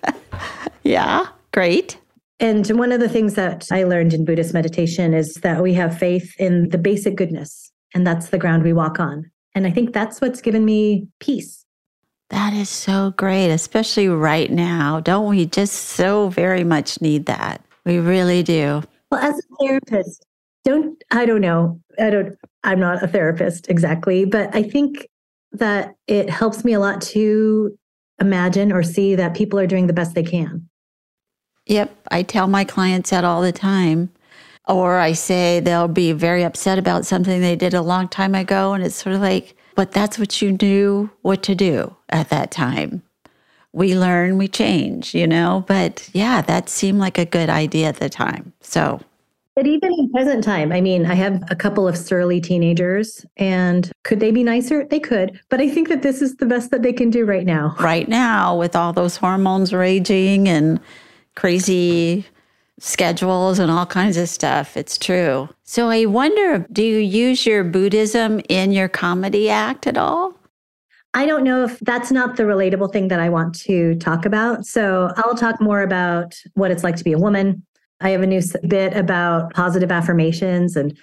yeah, 0.83 1.27
great. 1.51 1.97
And 2.41 2.67
one 2.71 2.91
of 2.91 2.99
the 2.99 3.07
things 3.07 3.35
that 3.35 3.67
I 3.71 3.83
learned 3.83 4.15
in 4.15 4.25
Buddhist 4.25 4.51
meditation 4.51 5.13
is 5.13 5.35
that 5.35 5.61
we 5.61 5.75
have 5.75 5.95
faith 5.95 6.33
in 6.39 6.69
the 6.69 6.79
basic 6.79 7.15
goodness, 7.15 7.71
and 7.93 8.05
that's 8.05 8.29
the 8.29 8.39
ground 8.39 8.63
we 8.63 8.73
walk 8.73 8.99
on. 8.99 9.29
And 9.53 9.67
I 9.67 9.69
think 9.69 9.93
that's 9.93 10.19
what's 10.19 10.41
given 10.41 10.65
me 10.65 11.07
peace. 11.19 11.63
That 12.31 12.53
is 12.53 12.67
so 12.67 13.13
great, 13.15 13.51
especially 13.51 14.07
right 14.07 14.49
now. 14.49 15.01
Don't 15.01 15.29
we 15.29 15.45
just 15.45 15.73
so 15.73 16.29
very 16.29 16.63
much 16.63 16.99
need 16.99 17.27
that? 17.27 17.63
We 17.85 17.99
really 17.99 18.41
do. 18.41 18.81
Well, 19.11 19.21
as 19.21 19.37
a 19.37 19.63
therapist, 19.63 20.25
don't, 20.65 20.99
I 21.11 21.27
don't 21.27 21.41
know. 21.41 21.79
I 21.99 22.09
don't, 22.09 22.35
I'm 22.63 22.79
not 22.79 23.03
a 23.03 23.07
therapist 23.07 23.69
exactly, 23.69 24.25
but 24.25 24.55
I 24.55 24.63
think 24.63 25.07
that 25.51 25.93
it 26.07 26.29
helps 26.29 26.63
me 26.63 26.73
a 26.73 26.79
lot 26.79 27.01
to 27.01 27.77
imagine 28.19 28.71
or 28.71 28.81
see 28.81 29.13
that 29.13 29.35
people 29.35 29.59
are 29.59 29.67
doing 29.67 29.85
the 29.85 29.93
best 29.93 30.15
they 30.15 30.23
can. 30.23 30.67
Yep. 31.67 32.07
I 32.11 32.23
tell 32.23 32.47
my 32.47 32.63
clients 32.63 33.09
that 33.11 33.23
all 33.23 33.41
the 33.41 33.51
time. 33.51 34.11
Or 34.67 34.99
I 34.99 35.13
say 35.13 35.59
they'll 35.59 35.87
be 35.87 36.11
very 36.11 36.43
upset 36.43 36.77
about 36.77 37.05
something 37.05 37.41
they 37.41 37.55
did 37.55 37.73
a 37.73 37.81
long 37.81 38.07
time 38.07 38.35
ago. 38.35 38.73
And 38.73 38.83
it's 38.83 38.95
sort 38.95 39.15
of 39.15 39.21
like, 39.21 39.55
but 39.75 39.91
that's 39.91 40.19
what 40.19 40.41
you 40.41 40.57
knew 40.61 41.09
what 41.21 41.43
to 41.43 41.55
do 41.55 41.95
at 42.09 42.29
that 42.29 42.51
time. 42.51 43.03
We 43.73 43.97
learn, 43.97 44.37
we 44.37 44.47
change, 44.47 45.15
you 45.15 45.27
know? 45.27 45.63
But 45.67 46.09
yeah, 46.13 46.41
that 46.41 46.69
seemed 46.69 46.99
like 46.99 47.17
a 47.17 47.25
good 47.25 47.49
idea 47.49 47.87
at 47.87 47.97
the 47.97 48.09
time. 48.09 48.53
So 48.61 49.01
but 49.55 49.67
even 49.67 49.91
in 49.93 50.09
present 50.11 50.43
time, 50.45 50.71
I 50.71 50.79
mean, 50.79 51.05
I 51.05 51.13
have 51.15 51.43
a 51.49 51.55
couple 51.55 51.85
of 51.85 51.97
surly 51.97 52.39
teenagers, 52.39 53.25
and 53.35 53.91
could 54.03 54.21
they 54.21 54.31
be 54.31 54.43
nicer? 54.43 54.85
They 54.85 54.99
could. 54.99 55.39
But 55.49 55.59
I 55.59 55.69
think 55.69 55.89
that 55.89 56.03
this 56.03 56.21
is 56.21 56.37
the 56.37 56.45
best 56.45 56.71
that 56.71 56.83
they 56.83 56.93
can 56.93 57.09
do 57.09 57.25
right 57.25 57.45
now. 57.45 57.75
Right 57.79 58.07
now, 58.07 58.57
with 58.57 58.77
all 58.77 58.93
those 58.93 59.17
hormones 59.17 59.73
raging 59.73 60.47
and 60.47 60.79
crazy 61.35 62.25
schedules 62.79 63.59
and 63.59 63.69
all 63.71 63.85
kinds 63.85 64.17
of 64.17 64.27
stuff, 64.27 64.75
it's 64.75 64.97
true. 64.97 65.49
So 65.63 65.89
I 65.89 66.05
wonder 66.05 66.65
do 66.71 66.83
you 66.83 66.97
use 66.97 67.45
your 67.45 67.63
Buddhism 67.63 68.41
in 68.49 68.71
your 68.71 68.89
comedy 68.89 69.49
act 69.49 69.87
at 69.87 69.97
all? 69.97 70.33
I 71.13 71.25
don't 71.25 71.43
know 71.43 71.65
if 71.65 71.77
that's 71.79 72.11
not 72.11 72.37
the 72.37 72.43
relatable 72.43 72.93
thing 72.93 73.09
that 73.09 73.19
I 73.19 73.29
want 73.29 73.53
to 73.61 73.95
talk 73.95 74.25
about. 74.25 74.65
So 74.65 75.11
I'll 75.17 75.35
talk 75.35 75.59
more 75.59 75.81
about 75.81 76.35
what 76.53 76.71
it's 76.71 76.83
like 76.83 76.95
to 76.95 77.03
be 77.03 77.11
a 77.11 77.19
woman, 77.19 77.65
I 78.01 78.09
have 78.09 78.21
a 78.21 78.27
new 78.27 78.41
bit 78.67 78.95
about 78.95 79.53
positive 79.53 79.91
affirmations 79.91 80.75
and 80.75 80.97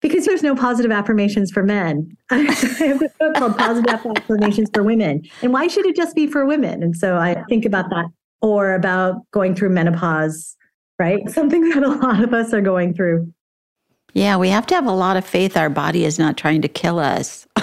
because 0.00 0.26
there's 0.26 0.42
no 0.42 0.56
positive 0.56 0.90
affirmations 0.90 1.52
for 1.52 1.62
men. 1.62 2.16
I 2.30 2.38
have 2.38 3.02
a 3.02 3.08
book 3.20 3.34
called 3.36 3.56
Positive 3.56 3.94
Affirmations 3.94 4.68
for 4.74 4.82
Women. 4.82 5.22
And 5.42 5.52
why 5.52 5.68
should 5.68 5.86
it 5.86 5.94
just 5.94 6.16
be 6.16 6.26
for 6.26 6.44
women? 6.44 6.82
And 6.82 6.96
so 6.96 7.18
I 7.18 7.40
think 7.48 7.64
about 7.64 7.88
that 7.90 8.06
or 8.42 8.74
about 8.74 9.16
going 9.30 9.54
through 9.54 9.70
menopause, 9.70 10.56
right? 10.98 11.28
Something 11.30 11.70
that 11.70 11.82
a 11.82 11.88
lot 11.88 12.22
of 12.22 12.34
us 12.34 12.52
are 12.52 12.60
going 12.60 12.94
through. 12.94 13.32
Yeah, 14.14 14.36
we 14.36 14.50
have 14.50 14.66
to 14.66 14.74
have 14.74 14.86
a 14.86 14.92
lot 14.92 15.16
of 15.16 15.24
faith 15.24 15.56
our 15.56 15.70
body 15.70 16.04
is 16.04 16.18
not 16.18 16.36
trying 16.36 16.60
to 16.62 16.68
kill 16.68 16.98
us. 16.98 17.46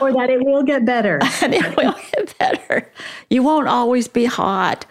or 0.00 0.12
that 0.12 0.30
it 0.30 0.44
will 0.44 0.62
get 0.62 0.84
better. 0.84 1.18
and 1.42 1.52
it 1.52 1.76
will 1.76 1.96
get 2.12 2.38
better. 2.38 2.88
You 3.30 3.42
won't 3.42 3.66
always 3.66 4.06
be 4.06 4.26
hot. 4.26 4.86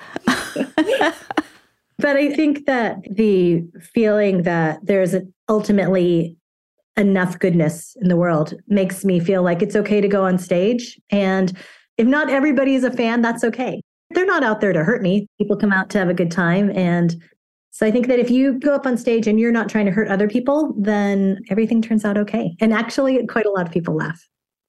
But 1.98 2.18
I 2.18 2.34
think 2.34 2.65
that 2.65 2.98
the 3.10 3.63
feeling 3.94 4.44
that 4.44 4.80
there's 4.84 5.15
ultimately 5.48 6.38
enough 6.98 7.39
goodness 7.39 7.96
in 8.01 8.08
the 8.08 8.17
world 8.17 8.54
makes 8.67 9.06
me 9.06 9.19
feel 9.19 9.41
like 9.41 9.62
it's 9.62 9.76
okay 9.76 10.02
to 10.02 10.08
go 10.08 10.26
on 10.26 10.38
stage. 10.38 11.00
And 11.12 11.58
if 11.97 12.08
not 12.08 12.30
everybody 12.30 12.76
is 12.76 12.84
a 12.84 12.91
fan, 12.91 13.21
that's 13.21 13.43
okay. 13.43 13.82
They're 14.13 14.26
not 14.26 14.43
out 14.43 14.62
there 14.62 14.73
to 14.73 14.84
hurt 14.84 15.02
me. 15.02 15.28
People 15.38 15.58
come 15.58 15.71
out 15.71 15.89
to 15.91 15.97
have 15.97 16.10
a 16.10 16.13
good 16.13 16.32
time. 16.32 16.71
And 16.76 17.21
so 17.71 17.86
I 17.86 17.91
think 17.91 18.08
that 18.08 18.19
if 18.19 18.30
you 18.30 18.60
go 18.60 18.73
up 18.73 18.86
on 18.86 18.97
stage 18.97 19.28
and 19.28 19.39
you're 19.39 19.52
not 19.52 19.69
trying 19.69 19.86
to 19.86 19.91
hurt 19.91 20.08
other 20.08 20.28
people, 20.28 20.73
then 20.78 21.39
everything 21.49 21.82
turns 21.82 22.06
out 22.06 22.17
okay. 22.17 22.56
And 22.60 22.73
actually, 22.73 23.26
quite 23.28 23.45
a 23.45 23.52
lot 23.52 23.65
of 23.65 23.73
people 23.73 23.95
laugh. 23.95 24.28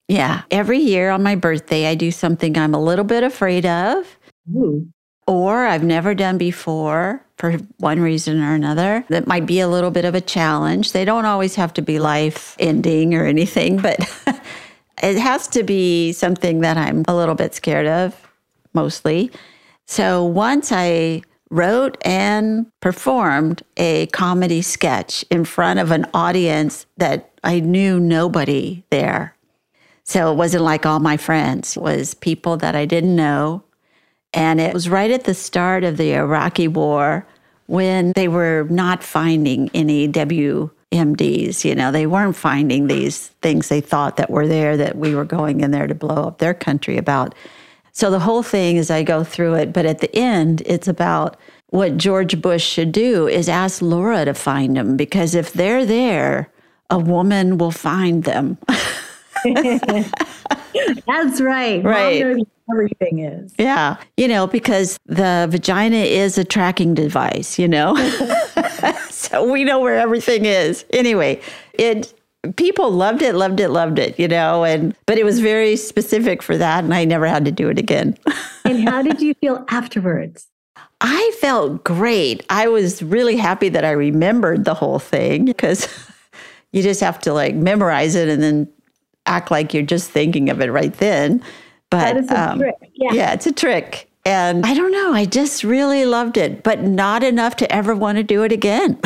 Yeah. 0.09 0.42
Every 0.50 0.78
year 0.78 1.11
on 1.11 1.22
my 1.22 1.35
birthday, 1.35 1.87
I 1.87 1.94
do 1.94 2.11
something 2.11 2.57
I'm 2.57 2.74
a 2.74 2.83
little 2.83 3.04
bit 3.04 3.22
afraid 3.22 3.66
of. 3.66 4.18
Ooh 4.54 4.88
or 5.26 5.66
I've 5.66 5.85
never 5.85 6.14
done 6.14 6.38
before 6.38 7.24
for 7.38 7.52
one 7.78 8.00
reason 8.00 8.42
or 8.42 8.54
another. 8.54 9.04
That 9.09 9.26
might 9.26 9.46
be 9.46 9.61
a 9.61 9.68
little 9.68 9.90
bit 9.90 10.04
of 10.04 10.14
a 10.14 10.20
challenge. 10.20 10.92
They 10.92 11.04
don't 11.04 11.24
always 11.24 11.54
have 11.54 11.72
to 11.74 11.83
be 11.83 11.98
life 11.98 12.57
ending 12.59 13.14
or 13.14 13.24
anything, 13.24 13.78
but 13.78 13.98
it 15.02 15.18
has 15.18 15.48
to 15.48 15.62
be 15.62 16.12
something 16.12 16.61
that 16.61 16.76
I'm 16.76 17.04
a 17.09 17.14
little 17.14 17.35
bit 17.35 17.54
scared 17.54 17.87
of, 17.87 18.23
mostly. 18.74 19.30
So 19.87 20.24
once 20.24 20.72
I 20.72 21.22
wrote 21.50 21.96
and 22.04 22.66
performed 22.80 23.62
a 23.76 24.06
comedy 24.06 24.62
sketch 24.62 25.24
in 25.30 25.44
front 25.44 25.78
of 25.78 25.90
an 25.90 26.06
audience 26.12 26.87
that 26.96 27.30
I 27.44 27.60
knew 27.60 28.00
nobody 28.00 28.82
there. 28.90 29.37
So 30.04 30.32
it 30.32 30.37
wasn't 30.37 30.64
like 30.64 30.84
all 30.84 31.00
my 31.00 31.16
friends, 31.16 31.76
it 31.76 31.82
was 31.82 32.14
people 32.14 32.56
that 32.58 32.74
I 32.74 32.84
didn't 32.84 33.14
know 33.14 33.62
and 34.34 34.60
it 34.60 34.74
was 34.74 34.88
right 34.88 35.12
at 35.12 35.24
the 35.24 35.34
start 35.34 35.84
of 35.84 35.96
the 35.96 36.12
Iraqi 36.12 36.66
war 36.66 37.24
when 37.66 38.12
they 38.16 38.26
were 38.26 38.66
not 38.68 39.04
finding 39.04 39.70
any 39.72 40.08
WMDs. 40.08 41.64
You 41.64 41.74
know, 41.76 41.92
they 41.92 42.06
weren't 42.06 42.34
finding 42.34 42.88
these 42.88 43.28
things 43.42 43.68
they 43.68 43.80
thought 43.80 44.16
that 44.16 44.30
were 44.30 44.48
there 44.48 44.76
that 44.76 44.96
we 44.96 45.14
were 45.14 45.24
going 45.24 45.60
in 45.60 45.70
there 45.70 45.87
to 45.87 45.94
blow 45.94 46.24
up 46.24 46.38
their 46.38 46.52
country 46.52 46.98
about. 46.98 47.34
So 47.94 48.11
the 48.11 48.18
whole 48.18 48.42
thing 48.42 48.76
is 48.76 48.90
I 48.90 49.04
go 49.04 49.22
through 49.22 49.54
it, 49.54 49.72
but 49.72 49.87
at 49.87 50.00
the 50.00 50.14
end, 50.14 50.62
it's 50.66 50.88
about 50.88 51.37
what 51.68 51.96
George 51.96 52.42
Bush 52.42 52.64
should 52.64 52.90
do 52.90 53.28
is 53.28 53.48
ask 53.48 53.80
Laura 53.80 54.24
to 54.24 54.35
find 54.35 54.76
them 54.76 54.96
because 54.96 55.37
if 55.37 55.52
they're 55.52 55.87
there, 55.87 56.50
a 56.90 56.98
woman 56.98 57.57
will 57.57 57.70
find 57.70 58.24
them. 58.24 58.59
That's 61.07 61.40
right. 61.40 61.85
Right. 61.85 62.44
Everything 62.70 63.20
is. 63.20 63.54
Yeah. 63.59 63.96
You 64.16 64.26
know, 64.26 64.48
because 64.48 64.98
the 65.07 65.46
vagina 65.48 65.96
is 65.96 66.37
a 66.37 66.44
tracking 66.44 66.94
device, 66.94 67.59
you 67.61 67.68
know? 67.68 67.94
so 69.11 69.50
we 69.50 69.62
know 69.62 69.78
where 69.78 69.98
everything 69.98 70.46
is. 70.46 70.85
Anyway, 70.90 71.40
it 71.74 72.12
people 72.52 72.90
loved 72.90 73.22
it, 73.22 73.35
loved 73.35 73.61
it, 73.61 73.68
loved 73.70 73.98
it, 73.98 74.18
you 74.18 74.28
know, 74.28 74.64
and 74.64 74.94
but 75.07 75.18
it 75.18 75.24
was 75.24 75.40
very 75.40 75.76
specific 75.76 76.42
for 76.42 76.57
that 76.57 76.85
and 76.85 76.94
I 76.94 77.04
never 77.04 77.26
had 77.26 77.44
to 77.44 77.52
do 77.52 77.68
it 77.68 77.78
again. 77.78 78.16
and 78.64 78.88
how 78.88 79.02
did 79.02 79.20
you 79.20 79.35
feel 79.35 79.64
afterwards? 79.68 80.48
I 81.00 81.33
felt 81.40 81.85
great. 81.85 82.44
I 82.48 82.68
was 82.68 83.02
really 83.02 83.37
happy 83.37 83.68
that 83.68 83.85
I 83.85 83.90
remembered 83.90 84.64
the 84.64 84.74
whole 84.74 84.98
thing 84.98 85.44
because 85.44 85.88
you 86.72 86.83
just 86.83 87.00
have 87.00 87.18
to 87.20 87.33
like 87.33 87.54
memorize 87.54 88.14
it 88.14 88.28
and 88.28 88.42
then 88.42 88.68
act 89.26 89.50
like 89.50 89.74
you're 89.74 89.83
just 89.83 90.11
thinking 90.11 90.50
of 90.50 90.61
it 90.61 90.70
right 90.70 90.92
then. 90.94 91.42
But 91.90 92.30
um, 92.33 92.62
yeah. 92.94 93.12
yeah, 93.12 93.33
it's 93.33 93.46
a 93.46 93.52
trick. 93.52 94.11
And 94.24 94.64
I 94.64 94.72
don't 94.72 94.92
know, 94.92 95.12
I 95.12 95.26
just 95.26 95.64
really 95.64 96.07
loved 96.07 96.38
it, 96.38 96.62
but 96.62 96.83
not 96.83 97.22
enough 97.22 97.57
to 97.57 97.70
ever 97.70 97.94
want 97.94 98.16
to 98.16 98.24
do 98.24 98.42
it 98.42 98.52
again. 98.52 98.98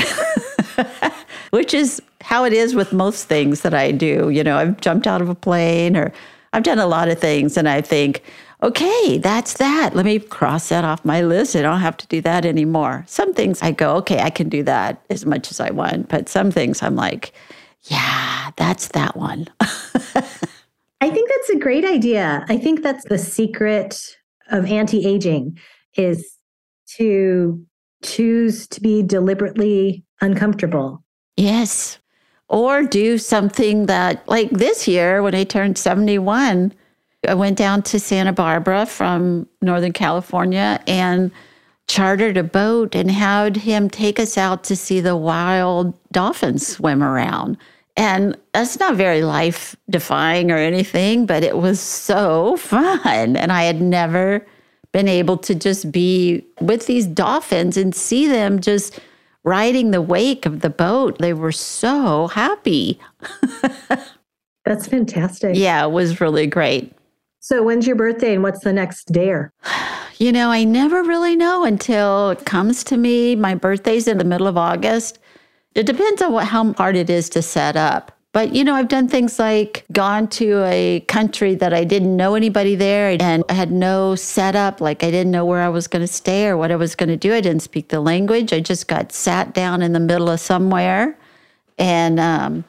Which 1.51 1.75
is 1.75 2.01
how 2.29 2.45
it 2.45 2.53
is 2.53 2.75
with 2.75 2.93
most 2.93 3.25
things 3.25 3.63
that 3.63 3.73
I 3.73 3.91
do. 3.91 4.29
You 4.29 4.45
know, 4.45 4.59
I've 4.59 4.79
jumped 4.83 5.07
out 5.07 5.23
of 5.23 5.31
a 5.31 5.35
plane 5.35 5.97
or 5.97 6.13
I've 6.53 6.63
done 6.63 6.79
a 6.79 6.87
lot 6.87 7.09
of 7.09 7.19
things 7.19 7.57
and 7.57 7.67
I 7.67 7.81
think, 7.81 8.23
okay, 8.63 9.17
that's 9.17 9.55
that. 9.55 9.97
Let 9.97 10.05
me 10.05 10.19
cross 10.19 10.69
that 10.69 10.85
off 10.85 11.03
my 11.07 11.23
list. 11.23 11.57
I 11.57 11.63
don't 11.63 11.81
have 11.81 11.97
to 11.97 12.07
do 12.09 12.21
that 12.21 12.45
anymore. 12.45 13.03
Some 13.07 13.33
things 13.33 13.63
I 13.63 13.71
go, 13.71 13.97
okay, 13.97 14.21
I 14.21 14.29
can 14.29 14.51
do 14.51 14.63
that 14.65 15.03
as 15.09 15.25
much 15.25 15.51
as 15.51 15.59
I 15.59 15.71
want. 15.71 16.11
But 16.11 16.29
some 16.29 16.51
things 16.51 16.83
I'm 16.83 16.97
like, 16.97 17.33
yeah, 17.85 18.51
that's 18.57 18.89
that 18.89 19.17
one. 19.17 19.47
I 19.61 21.09
think 21.09 21.31
that's 21.31 21.49
a 21.49 21.59
great 21.59 21.87
idea. 21.87 22.45
I 22.51 22.59
think 22.59 22.83
that's 22.83 23.09
the 23.09 23.17
secret 23.17 23.99
of 24.51 24.67
anti-aging 24.67 25.59
is 25.97 26.37
to 26.99 27.65
choose 28.05 28.69
to 28.69 28.83
be 28.83 29.03
deliberately 29.03 30.05
uncomfortable. 30.21 31.03
Yes. 31.39 31.99
Or 32.49 32.83
do 32.83 33.19
something 33.19 33.87
that 33.87 34.27
like 34.27 34.51
this 34.51 34.89
year 34.89 35.23
when 35.23 35.35
I 35.35 35.45
turned 35.45 35.77
71, 35.77 36.73
I 37.29 37.35
went 37.35 37.59
down 37.59 37.83
to 37.83 38.01
Santa 38.01 38.33
Barbara 38.33 38.87
from 38.87 39.47
Northern 39.61 39.93
California 39.93 40.81
and 40.87 41.31
chartered 41.89 42.37
a 42.37 42.43
boat 42.43 42.95
and 42.95 43.11
had 43.11 43.57
him 43.57 43.91
take 43.91 44.19
us 44.19 44.39
out 44.39 44.63
to 44.65 44.77
see 44.77 45.01
the 45.01 45.17
wild 45.17 45.99
dolphins 46.13 46.67
swim 46.67 47.03
around. 47.03 47.57
And 47.97 48.37
that's 48.53 48.79
not 48.79 48.95
very 48.95 49.23
life 49.23 49.75
defying 49.91 50.53
or 50.53 50.57
anything, 50.57 51.27
but 51.27 51.43
it 51.43 51.57
was 51.57 51.81
so 51.81 52.57
fun. 52.59 53.37
And 53.37 53.51
I 53.51 53.65
had 53.65 53.81
never 53.81 54.47
been 54.93 55.09
able 55.09 55.37
to 55.39 55.55
just 55.55 55.91
be 55.91 56.47
with 56.61 56.87
these 56.87 57.07
dolphins 57.07 57.77
and 57.77 57.95
see 57.95 58.27
them 58.27 58.61
just 58.61 59.01
riding 59.45 59.91
the 59.91 60.03
wake 60.03 60.47
of 60.47 60.61
the 60.61 60.71
boat. 60.71 61.19
They 61.19 61.33
were 61.33 61.53
so 61.53 62.29
happy. 62.29 63.01
That's 64.65 64.87
fantastic. 64.87 65.57
Yeah, 65.57 65.85
it 65.85 65.91
was 65.91 66.21
really 66.21 66.47
great. 66.47 66.93
So, 67.41 67.63
when's 67.63 67.87
your 67.87 67.97
birthday 67.97 68.35
and 68.35 68.43
what's 68.43 68.61
the 68.61 68.73
next 68.73 69.13
dare? 69.13 69.53
You 70.21 70.33
know, 70.33 70.51
I 70.51 70.65
never 70.65 71.05
really 71.05 71.37
know 71.37 71.63
until 71.63 72.31
it 72.31 72.45
comes 72.45 72.83
to 72.83 72.97
me. 72.97 73.37
My 73.37 73.55
birthday's 73.55 74.09
in 74.09 74.19
the 74.19 74.25
middle 74.25 74.49
of 74.49 74.57
August. 74.57 75.21
It 75.77 75.87
depends 75.87 76.21
on 76.21 76.33
what, 76.33 76.49
how 76.49 76.73
hard 76.73 76.97
it 76.97 77.09
is 77.09 77.29
to 77.31 77.41
set 77.41 77.77
up. 77.77 78.18
But, 78.39 78.55
you 78.55 78.63
know, 78.63 78.77
I've 78.77 78.87
done 78.87 79.09
things 79.09 79.41
like 79.41 79.85
gone 79.91 80.29
to 80.29 80.63
a 80.63 81.01
country 81.09 81.57
that 81.57 81.75
I 81.75 81.83
didn't 81.83 82.17
know 82.17 82.37
anybody 82.37 82.77
there 82.77 83.11
and 83.21 83.43
I 83.49 83.53
had 83.53 83.73
no 83.73 84.15
setup. 84.15 84.81
Like 84.81 85.03
I 85.03 85.11
didn't 85.11 85.33
know 85.33 85.45
where 85.45 85.61
I 85.61 85.69
was 85.69 85.89
going 85.89 86.07
to 86.07 86.13
stay 86.13 86.47
or 86.47 86.57
what 86.57 86.71
I 86.71 86.77
was 86.77 86.95
going 86.95 87.09
to 87.09 87.17
do. 87.17 87.35
I 87.35 87.41
didn't 87.41 87.63
speak 87.63 87.89
the 87.89 87.99
language. 87.99 88.53
I 88.53 88.61
just 88.61 88.87
got 88.87 89.11
sat 89.11 89.55
down 89.55 89.83
in 89.83 89.93
the 89.93 89.99
middle 89.99 90.31
of 90.31 90.39
somewhere 90.39 91.19
and 91.79 92.21
um, 92.21 92.65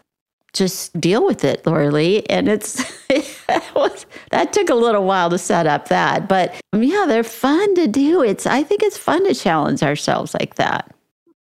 just 0.53 0.99
deal 0.99 1.23
with 1.23 1.43
it, 1.43 1.63
Laura 1.67 1.91
Lee. 1.91 2.23
And 2.31 2.49
it's, 2.49 2.83
it 3.11 3.75
was, 3.75 4.07
that 4.31 4.51
took 4.51 4.71
a 4.71 4.75
little 4.75 5.05
while 5.05 5.29
to 5.29 5.37
set 5.37 5.67
up 5.67 5.89
that. 5.89 6.27
But 6.27 6.59
um, 6.73 6.81
yeah, 6.81 7.05
they're 7.07 7.23
fun 7.23 7.75
to 7.75 7.85
do. 7.85 8.23
It's, 8.23 8.47
I 8.47 8.63
think 8.63 8.81
it's 8.81 8.97
fun 8.97 9.23
to 9.27 9.35
challenge 9.35 9.83
ourselves 9.83 10.33
like 10.33 10.55
that. 10.55 10.95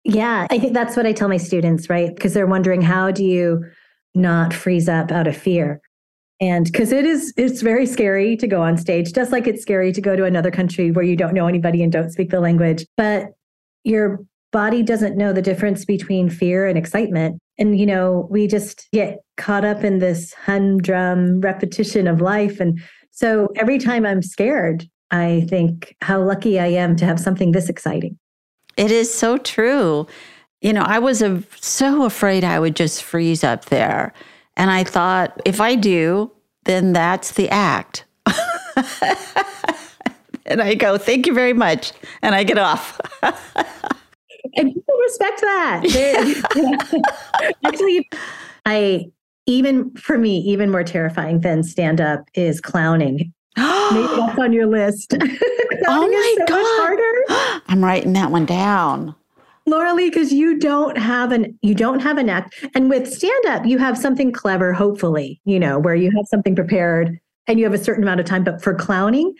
Yeah, 0.02 0.46
I 0.50 0.58
think 0.58 0.72
that's 0.72 0.96
what 0.96 1.04
I 1.04 1.12
tell 1.12 1.28
my 1.28 1.36
students, 1.36 1.90
right? 1.90 2.14
Because 2.14 2.32
they're 2.32 2.46
wondering 2.46 2.80
how 2.80 3.10
do 3.10 3.22
you 3.22 3.64
not 4.14 4.52
freeze 4.52 4.88
up 4.88 5.10
out 5.10 5.26
of 5.26 5.36
fear? 5.36 5.80
And 6.40 6.66
because 6.66 6.92
it 6.92 7.04
is, 7.04 7.32
it's 7.36 7.62
very 7.62 7.86
scary 7.86 8.36
to 8.36 8.46
go 8.46 8.62
on 8.62 8.76
stage, 8.76 9.12
just 9.12 9.32
like 9.32 9.46
it's 9.46 9.62
scary 9.62 9.92
to 9.92 10.00
go 10.00 10.16
to 10.16 10.24
another 10.24 10.50
country 10.50 10.90
where 10.90 11.04
you 11.04 11.16
don't 11.16 11.34
know 11.34 11.46
anybody 11.46 11.82
and 11.82 11.92
don't 11.92 12.10
speak 12.10 12.30
the 12.30 12.40
language. 12.40 12.84
But 12.96 13.28
your 13.84 14.20
body 14.52 14.82
doesn't 14.82 15.16
know 15.16 15.32
the 15.32 15.42
difference 15.42 15.84
between 15.84 16.28
fear 16.28 16.66
and 16.66 16.76
excitement. 16.76 17.40
And, 17.58 17.78
you 17.78 17.86
know, 17.86 18.26
we 18.30 18.46
just 18.46 18.88
get 18.92 19.18
caught 19.36 19.64
up 19.64 19.84
in 19.84 19.98
this 19.98 20.32
humdrum 20.32 21.40
repetition 21.40 22.08
of 22.08 22.20
life. 22.20 22.60
And 22.60 22.80
so 23.10 23.48
every 23.56 23.78
time 23.78 24.04
I'm 24.04 24.22
scared, 24.22 24.88
I 25.10 25.46
think 25.48 25.96
how 26.02 26.20
lucky 26.22 26.58
I 26.58 26.66
am 26.66 26.96
to 26.96 27.04
have 27.04 27.20
something 27.20 27.52
this 27.52 27.68
exciting. 27.68 28.18
It 28.76 28.90
is 28.90 29.12
so 29.12 29.38
true. 29.38 30.06
You 30.64 30.72
know, 30.72 30.82
I 30.82 30.98
was 30.98 31.20
a, 31.20 31.42
so 31.60 32.04
afraid 32.04 32.42
I 32.42 32.58
would 32.58 32.74
just 32.74 33.02
freeze 33.02 33.44
up 33.44 33.66
there. 33.66 34.14
And 34.56 34.70
I 34.70 34.82
thought, 34.82 35.38
if 35.44 35.60
I 35.60 35.74
do, 35.74 36.32
then 36.64 36.94
that's 36.94 37.32
the 37.32 37.50
act. 37.50 38.06
and 40.46 40.62
I 40.62 40.74
go, 40.74 40.96
thank 40.96 41.26
you 41.26 41.34
very 41.34 41.52
much. 41.52 41.92
And 42.22 42.34
I 42.34 42.44
get 42.44 42.56
off. 42.56 42.98
and 43.22 44.72
people 44.72 44.94
respect 45.02 45.42
that. 45.42 45.82
Actually, 47.66 48.08
I 48.64 49.10
even 49.44 49.94
for 49.96 50.16
me, 50.16 50.38
even 50.38 50.70
more 50.70 50.82
terrifying 50.82 51.40
than 51.40 51.62
stand 51.62 52.00
up 52.00 52.20
is 52.32 52.62
clowning. 52.62 53.34
Maybe 53.58 54.06
that's 54.16 54.38
on 54.38 54.54
your 54.54 54.66
list. 54.66 55.12
oh 55.86 56.08
my 56.08 56.36
so 56.38 56.46
God. 56.46 57.62
I'm 57.68 57.84
writing 57.84 58.14
that 58.14 58.30
one 58.30 58.46
down. 58.46 59.14
Laura 59.66 59.94
Lee, 59.94 60.10
because 60.10 60.32
you 60.32 60.58
don't 60.58 60.98
have 60.98 61.32
an 61.32 61.58
you 61.62 61.74
don't 61.74 62.00
have 62.00 62.18
an 62.18 62.28
act. 62.28 62.54
And 62.74 62.90
with 62.90 63.10
stand 63.10 63.46
up, 63.46 63.64
you 63.64 63.78
have 63.78 63.96
something 63.96 64.30
clever, 64.30 64.72
hopefully, 64.72 65.40
you 65.44 65.58
know, 65.58 65.78
where 65.78 65.94
you 65.94 66.10
have 66.16 66.26
something 66.28 66.54
prepared 66.54 67.18
and 67.46 67.58
you 67.58 67.64
have 67.64 67.74
a 67.74 67.82
certain 67.82 68.02
amount 68.02 68.20
of 68.20 68.26
time. 68.26 68.44
But 68.44 68.62
for 68.62 68.74
clowning, 68.74 69.34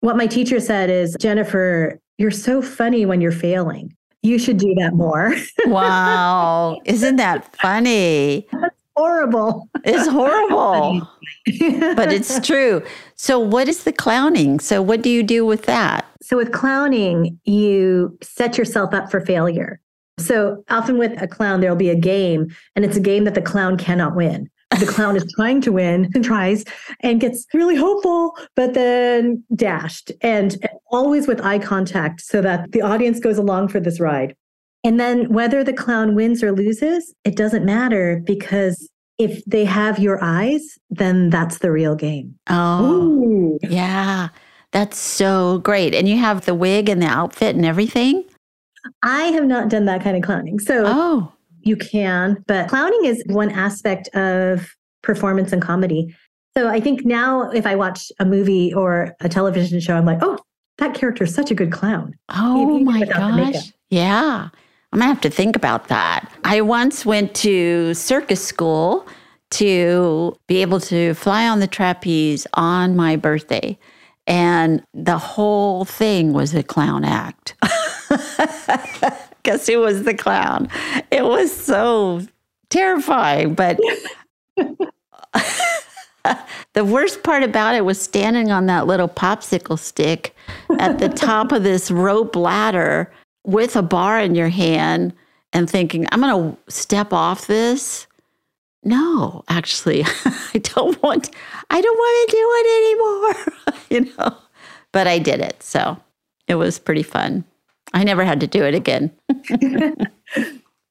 what 0.00 0.16
my 0.16 0.26
teacher 0.26 0.60
said 0.60 0.90
is, 0.90 1.16
Jennifer, 1.20 1.98
you're 2.18 2.30
so 2.30 2.62
funny 2.62 3.04
when 3.06 3.20
you're 3.20 3.32
failing. 3.32 3.94
You 4.22 4.38
should 4.38 4.58
do 4.58 4.74
that 4.78 4.94
more. 4.94 5.34
wow. 5.66 6.80
Isn't 6.84 7.16
that 7.16 7.54
funny? 7.56 8.46
That's 8.52 8.74
horrible. 8.96 9.68
It's 9.84 10.08
horrible. 10.08 11.08
but 11.96 12.12
it's 12.12 12.40
true. 12.46 12.82
So, 13.16 13.38
what 13.38 13.68
is 13.68 13.84
the 13.84 13.92
clowning? 13.92 14.60
So, 14.60 14.82
what 14.82 15.02
do 15.02 15.10
you 15.10 15.22
do 15.22 15.44
with 15.44 15.62
that? 15.62 16.06
So, 16.22 16.36
with 16.36 16.52
clowning, 16.52 17.38
you 17.44 18.16
set 18.22 18.56
yourself 18.58 18.94
up 18.94 19.10
for 19.10 19.20
failure. 19.20 19.80
So, 20.18 20.64
often 20.70 20.98
with 20.98 21.20
a 21.20 21.26
clown, 21.26 21.60
there'll 21.60 21.76
be 21.76 21.90
a 21.90 21.96
game, 21.96 22.54
and 22.76 22.84
it's 22.84 22.96
a 22.96 23.00
game 23.00 23.24
that 23.24 23.34
the 23.34 23.42
clown 23.42 23.76
cannot 23.76 24.14
win. 24.14 24.48
The 24.80 24.86
clown 24.86 25.16
is 25.16 25.24
trying 25.36 25.60
to 25.62 25.72
win 25.72 26.10
and 26.14 26.24
tries 26.24 26.64
and 27.00 27.20
gets 27.20 27.46
really 27.54 27.76
hopeful, 27.76 28.36
but 28.56 28.74
then 28.74 29.44
dashed, 29.54 30.10
and 30.20 30.56
always 30.90 31.28
with 31.28 31.40
eye 31.40 31.58
contact 31.58 32.20
so 32.20 32.40
that 32.40 32.72
the 32.72 32.82
audience 32.82 33.20
goes 33.20 33.38
along 33.38 33.68
for 33.68 33.80
this 33.80 34.00
ride. 34.00 34.34
And 34.84 35.00
then 35.00 35.32
whether 35.32 35.64
the 35.64 35.72
clown 35.72 36.14
wins 36.14 36.42
or 36.42 36.52
loses, 36.52 37.14
it 37.24 37.36
doesn't 37.36 37.64
matter 37.64 38.22
because 38.24 38.88
if 39.18 39.42
they 39.46 39.64
have 39.64 39.98
your 39.98 40.22
eyes, 40.22 40.78
then 40.90 41.30
that's 41.30 41.58
the 41.58 41.72
real 41.72 41.94
game. 41.94 42.38
Oh, 42.48 42.84
Ooh. 42.84 43.58
yeah. 43.62 44.28
That's 44.72 44.98
so 44.98 45.58
great. 45.58 45.94
And 45.94 46.08
you 46.08 46.18
have 46.18 46.44
the 46.44 46.54
wig 46.54 46.88
and 46.88 47.00
the 47.00 47.06
outfit 47.06 47.56
and 47.56 47.64
everything? 47.64 48.24
I 49.02 49.24
have 49.26 49.44
not 49.44 49.70
done 49.70 49.86
that 49.86 50.02
kind 50.02 50.16
of 50.16 50.22
clowning. 50.22 50.58
So 50.58 50.82
oh. 50.84 51.32
you 51.62 51.76
can, 51.76 52.44
but 52.46 52.68
clowning 52.68 53.04
is 53.04 53.22
one 53.26 53.50
aspect 53.50 54.08
of 54.14 54.74
performance 55.02 55.52
and 55.52 55.62
comedy. 55.62 56.14
So 56.56 56.68
I 56.68 56.80
think 56.80 57.04
now 57.04 57.50
if 57.50 57.66
I 57.66 57.76
watch 57.76 58.12
a 58.18 58.24
movie 58.24 58.74
or 58.74 59.14
a 59.20 59.28
television 59.28 59.80
show, 59.80 59.96
I'm 59.96 60.04
like, 60.04 60.18
oh, 60.22 60.38
that 60.78 60.94
character 60.94 61.24
is 61.24 61.34
such 61.34 61.50
a 61.50 61.54
good 61.54 61.72
clown. 61.72 62.14
Oh 62.30 62.80
my 62.80 63.04
gosh. 63.04 63.72
Yeah. 63.90 64.48
I'm 64.94 65.00
gonna 65.00 65.12
have 65.12 65.20
to 65.22 65.30
think 65.30 65.56
about 65.56 65.88
that. 65.88 66.30
I 66.44 66.60
once 66.60 67.04
went 67.04 67.34
to 67.36 67.94
circus 67.94 68.44
school 68.44 69.08
to 69.50 70.36
be 70.46 70.62
able 70.62 70.78
to 70.82 71.14
fly 71.14 71.48
on 71.48 71.58
the 71.58 71.66
trapeze 71.66 72.46
on 72.54 72.94
my 72.94 73.16
birthday. 73.16 73.76
And 74.28 74.84
the 74.94 75.18
whole 75.18 75.84
thing 75.84 76.32
was 76.32 76.54
a 76.54 76.62
clown 76.62 77.02
act. 77.02 77.56
Guess 79.42 79.66
who 79.66 79.80
was 79.80 80.04
the 80.04 80.14
clown? 80.14 80.68
It 81.10 81.24
was 81.24 81.52
so 81.52 82.20
terrifying, 82.70 83.54
but 83.54 83.80
the 86.74 86.84
worst 86.84 87.24
part 87.24 87.42
about 87.42 87.74
it 87.74 87.84
was 87.84 88.00
standing 88.00 88.52
on 88.52 88.66
that 88.66 88.86
little 88.86 89.08
popsicle 89.08 89.76
stick 89.76 90.36
at 90.78 91.00
the 91.00 91.08
top 91.08 91.50
of 91.50 91.64
this 91.64 91.90
rope 91.90 92.36
ladder 92.36 93.10
with 93.44 93.76
a 93.76 93.82
bar 93.82 94.20
in 94.20 94.34
your 94.34 94.48
hand 94.48 95.14
and 95.52 95.70
thinking, 95.70 96.06
I'm 96.10 96.20
going 96.20 96.52
to 96.52 96.72
step 96.72 97.12
off 97.12 97.46
this. 97.46 98.06
No, 98.82 99.44
actually, 99.48 100.04
I 100.54 100.58
don't 100.58 101.00
want 101.02 101.30
I 101.70 101.80
don't 101.80 101.98
want 101.98 102.30
to 102.30 102.36
do 102.36 102.48
it 102.52 102.66
anymore, 102.84 103.78
you 103.90 104.14
know. 104.18 104.36
But 104.92 105.06
I 105.06 105.18
did 105.18 105.40
it. 105.40 105.62
So, 105.62 105.98
it 106.46 106.56
was 106.56 106.78
pretty 106.78 107.02
fun. 107.02 107.44
I 107.94 108.04
never 108.04 108.24
had 108.24 108.40
to 108.40 108.46
do 108.46 108.62
it 108.64 108.74
again. 108.74 109.10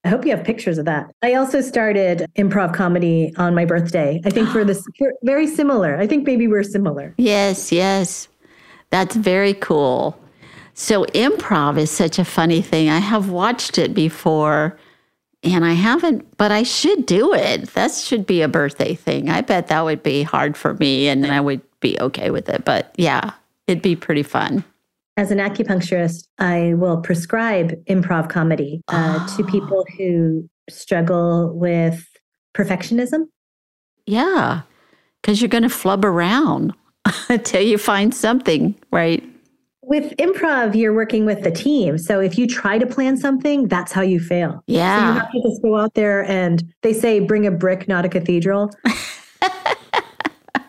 I 0.06 0.10
hope 0.10 0.26
you 0.26 0.36
have 0.36 0.44
pictures 0.44 0.78
of 0.78 0.86
that. 0.86 1.12
I 1.22 1.36
also 1.36 1.62
started 1.62 2.26
improv 2.36 2.74
comedy 2.74 3.34
on 3.38 3.56
my 3.56 3.64
birthday. 3.64 4.22
I 4.26 4.30
think 4.30 4.50
for 4.50 4.66
this 4.66 4.84
very 5.24 5.48
similar. 5.48 5.98
I 5.98 6.08
think 6.08 6.26
maybe 6.26 6.48
we're 6.48 6.64
similar. 6.64 7.14
Yes, 7.18 7.72
yes. 7.72 8.28
That's 8.90 9.16
very 9.16 9.54
cool. 9.54 10.18
So, 10.74 11.06
improv 11.06 11.78
is 11.78 11.92
such 11.92 12.18
a 12.18 12.26
funny 12.26 12.62
thing. 12.62 12.90
I 12.90 13.00
have 13.00 13.30
watched 13.30 13.78
it 13.78 13.94
before 13.94 14.78
and 15.44 15.66
I 15.66 15.74
haven't, 15.74 16.38
but 16.38 16.52
I 16.52 16.64
should 16.64 17.06
do 17.06 17.34
it. 17.34 17.68
That 17.74 17.92
should 17.92 18.26
be 18.26 18.42
a 18.42 18.48
birthday 18.48 18.96
thing. 18.96 19.30
I 19.30 19.42
bet 19.42 19.68
that 19.68 19.82
would 19.82 20.02
be 20.02 20.24
hard 20.24 20.56
for 20.56 20.74
me 20.76 21.10
and 21.10 21.26
I 21.28 21.42
would 21.42 21.62
be 21.80 22.00
okay 22.00 22.32
with 22.32 22.48
it. 22.50 22.64
But 22.64 22.94
yeah, 22.98 23.32
it'd 23.68 23.84
be 23.84 23.96
pretty 23.96 24.24
fun. 24.24 24.64
As 25.16 25.30
an 25.30 25.38
acupuncturist, 25.38 26.28
I 26.40 26.74
will 26.76 26.98
prescribe 27.02 27.74
improv 27.86 28.30
comedy 28.30 28.82
uh, 28.88 29.20
oh. 29.22 29.36
to 29.38 29.44
people 29.44 29.86
who 29.98 30.50
struggle 30.70 31.54
with 31.54 32.08
perfectionism. 32.56 33.28
Yeah, 34.08 34.62
because 35.22 35.42
you're 35.42 35.50
going 35.50 35.64
to 35.64 35.70
flub 35.70 36.04
around 36.04 36.74
until 37.30 37.62
you 37.62 37.78
find 37.78 38.14
something, 38.16 38.76
right? 38.92 39.24
With 39.86 40.16
improv, 40.18 40.76
you're 40.76 40.94
working 40.94 41.26
with 41.26 41.44
the 41.44 41.52
team. 41.52 41.98
So 41.98 42.20
if 42.20 42.38
you 42.38 42.48
try 42.48 42.78
to 42.78 42.86
plan 42.86 43.18
something, 43.18 43.68
that's 43.68 43.92
how 43.92 44.02
you 44.02 44.20
fail. 44.20 44.64
Yeah. 44.66 45.00
So 45.00 45.08
you 45.14 45.20
have 45.20 45.32
to 45.32 45.42
just 45.50 45.62
go 45.62 45.78
out 45.78 45.94
there 45.94 46.24
and 46.24 46.64
they 46.82 46.94
say 46.94 47.20
bring 47.20 47.46
a 47.46 47.52
brick, 47.52 47.88
not 47.88 48.06
a 48.06 48.10
cathedral. 48.10 48.72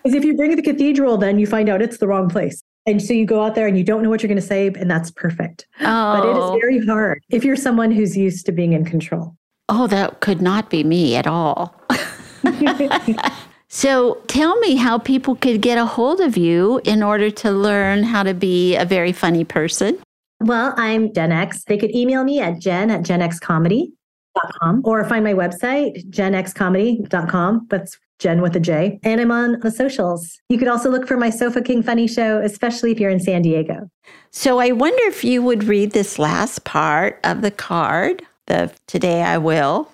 Because 0.05 0.17
if 0.17 0.25
you 0.25 0.37
bring 0.37 0.55
the 0.55 0.61
cathedral, 0.61 1.17
then 1.17 1.39
you 1.39 1.47
find 1.47 1.71
out 1.71 1.81
it's 1.81 1.97
the 1.97 2.07
wrong 2.07 2.29
place. 2.29 2.63
And 2.87 3.01
so 3.01 3.15
you 3.15 3.25
go 3.25 3.43
out 3.43 3.55
there 3.55 3.67
and 3.67 3.79
you 3.79 3.85
don't 3.85 4.03
know 4.03 4.11
what 4.11 4.23
you're 4.23 4.29
going 4.29 4.37
to 4.37 4.47
say, 4.47 4.67
and 4.67 4.91
that's 4.91 5.11
perfect. 5.11 5.67
Oh. 5.81 5.85
But 5.85 6.29
it 6.29 6.31
is 6.33 6.37
oh. 6.37 6.59
very 6.61 6.87
hard 6.87 7.23
if 7.31 7.43
you're 7.43 7.57
someone 7.57 7.91
who's 7.91 8.15
used 8.15 8.45
to 8.47 8.53
being 8.53 8.75
in 8.75 8.85
control. 8.85 9.35
Oh, 9.71 9.87
that 9.87 10.21
could 10.21 10.43
not 10.43 10.69
be 10.69 10.85
me 10.85 11.17
at 11.17 11.27
all. 11.27 11.75
so 13.75 14.23
tell 14.29 14.57
me 14.61 14.77
how 14.77 14.99
people 14.99 15.35
could 15.35 15.61
get 15.61 15.79
a 15.79 15.85
hold 15.85 16.21
of 16.21 16.37
you 16.37 16.81
in 16.85 17.03
order 17.03 17.29
to 17.29 17.51
learn 17.51 18.05
how 18.05 18.23
to 18.23 18.33
be 18.33 18.77
a 18.77 18.85
very 18.85 19.11
funny 19.11 19.43
person. 19.43 19.99
Well, 20.39 20.75
I'm 20.77 21.13
Gen 21.13 21.33
X. 21.33 21.65
They 21.65 21.77
could 21.77 21.93
email 21.93 22.23
me 22.23 22.39
at 22.39 22.61
jen 22.61 22.89
at 22.89 23.01
genxcomedy.com 23.01 24.83
or 24.85 25.03
find 25.09 25.25
my 25.25 25.35
website, 25.35 26.09
genxcomedy.com. 26.09 27.67
That's 27.69 27.99
Jen 28.21 28.41
with 28.41 28.55
a 28.55 28.61
J. 28.61 29.01
And 29.03 29.21
I'm 29.21 29.33
on 29.33 29.59
the 29.59 29.73
socials. 29.73 30.41
You 30.49 30.57
could 30.57 30.69
also 30.69 30.89
look 30.89 31.09
for 31.09 31.17
my 31.17 31.31
Sofa 31.31 31.61
King 31.61 31.83
Funny 31.83 32.07
Show, 32.07 32.41
especially 32.43 32.93
if 32.93 33.01
you're 33.01 33.11
in 33.11 33.19
San 33.19 33.43
Diego. 33.43 33.91
So 34.31 34.61
I 34.61 34.71
wonder 34.71 35.03
if 35.07 35.25
you 35.25 35.43
would 35.43 35.65
read 35.65 35.91
this 35.91 36.17
last 36.17 36.63
part 36.63 37.19
of 37.25 37.43
the 37.43 37.51
card, 37.51 38.23
the 38.47 38.73
Today 38.87 39.23
I 39.23 39.39
Will. 39.39 39.91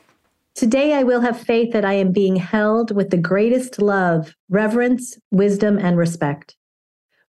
Today 0.54 0.94
I 0.94 1.04
will 1.04 1.20
have 1.20 1.40
faith 1.40 1.72
that 1.72 1.84
I 1.84 1.94
am 1.94 2.12
being 2.12 2.36
held 2.36 2.94
with 2.94 3.10
the 3.10 3.16
greatest 3.16 3.80
love, 3.80 4.34
reverence, 4.48 5.18
wisdom, 5.30 5.78
and 5.78 5.96
respect. 5.96 6.56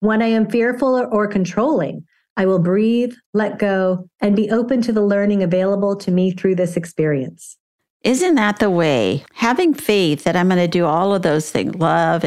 When 0.00 0.22
I 0.22 0.26
am 0.26 0.48
fearful 0.48 0.98
or, 0.98 1.06
or 1.06 1.28
controlling, 1.28 2.06
I 2.36 2.46
will 2.46 2.58
breathe, 2.58 3.14
let 3.34 3.58
go, 3.58 4.08
and 4.20 4.34
be 4.34 4.50
open 4.50 4.80
to 4.82 4.92
the 4.92 5.02
learning 5.02 5.42
available 5.42 5.94
to 5.96 6.10
me 6.10 6.30
through 6.30 6.54
this 6.54 6.76
experience. 6.76 7.58
Isn't 8.02 8.36
that 8.36 8.58
the 8.58 8.70
way? 8.70 9.24
Having 9.34 9.74
faith 9.74 10.24
that 10.24 10.36
I'm 10.36 10.48
going 10.48 10.58
to 10.58 10.66
do 10.66 10.86
all 10.86 11.14
of 11.14 11.20
those 11.20 11.50
things 11.50 11.74
love, 11.74 12.24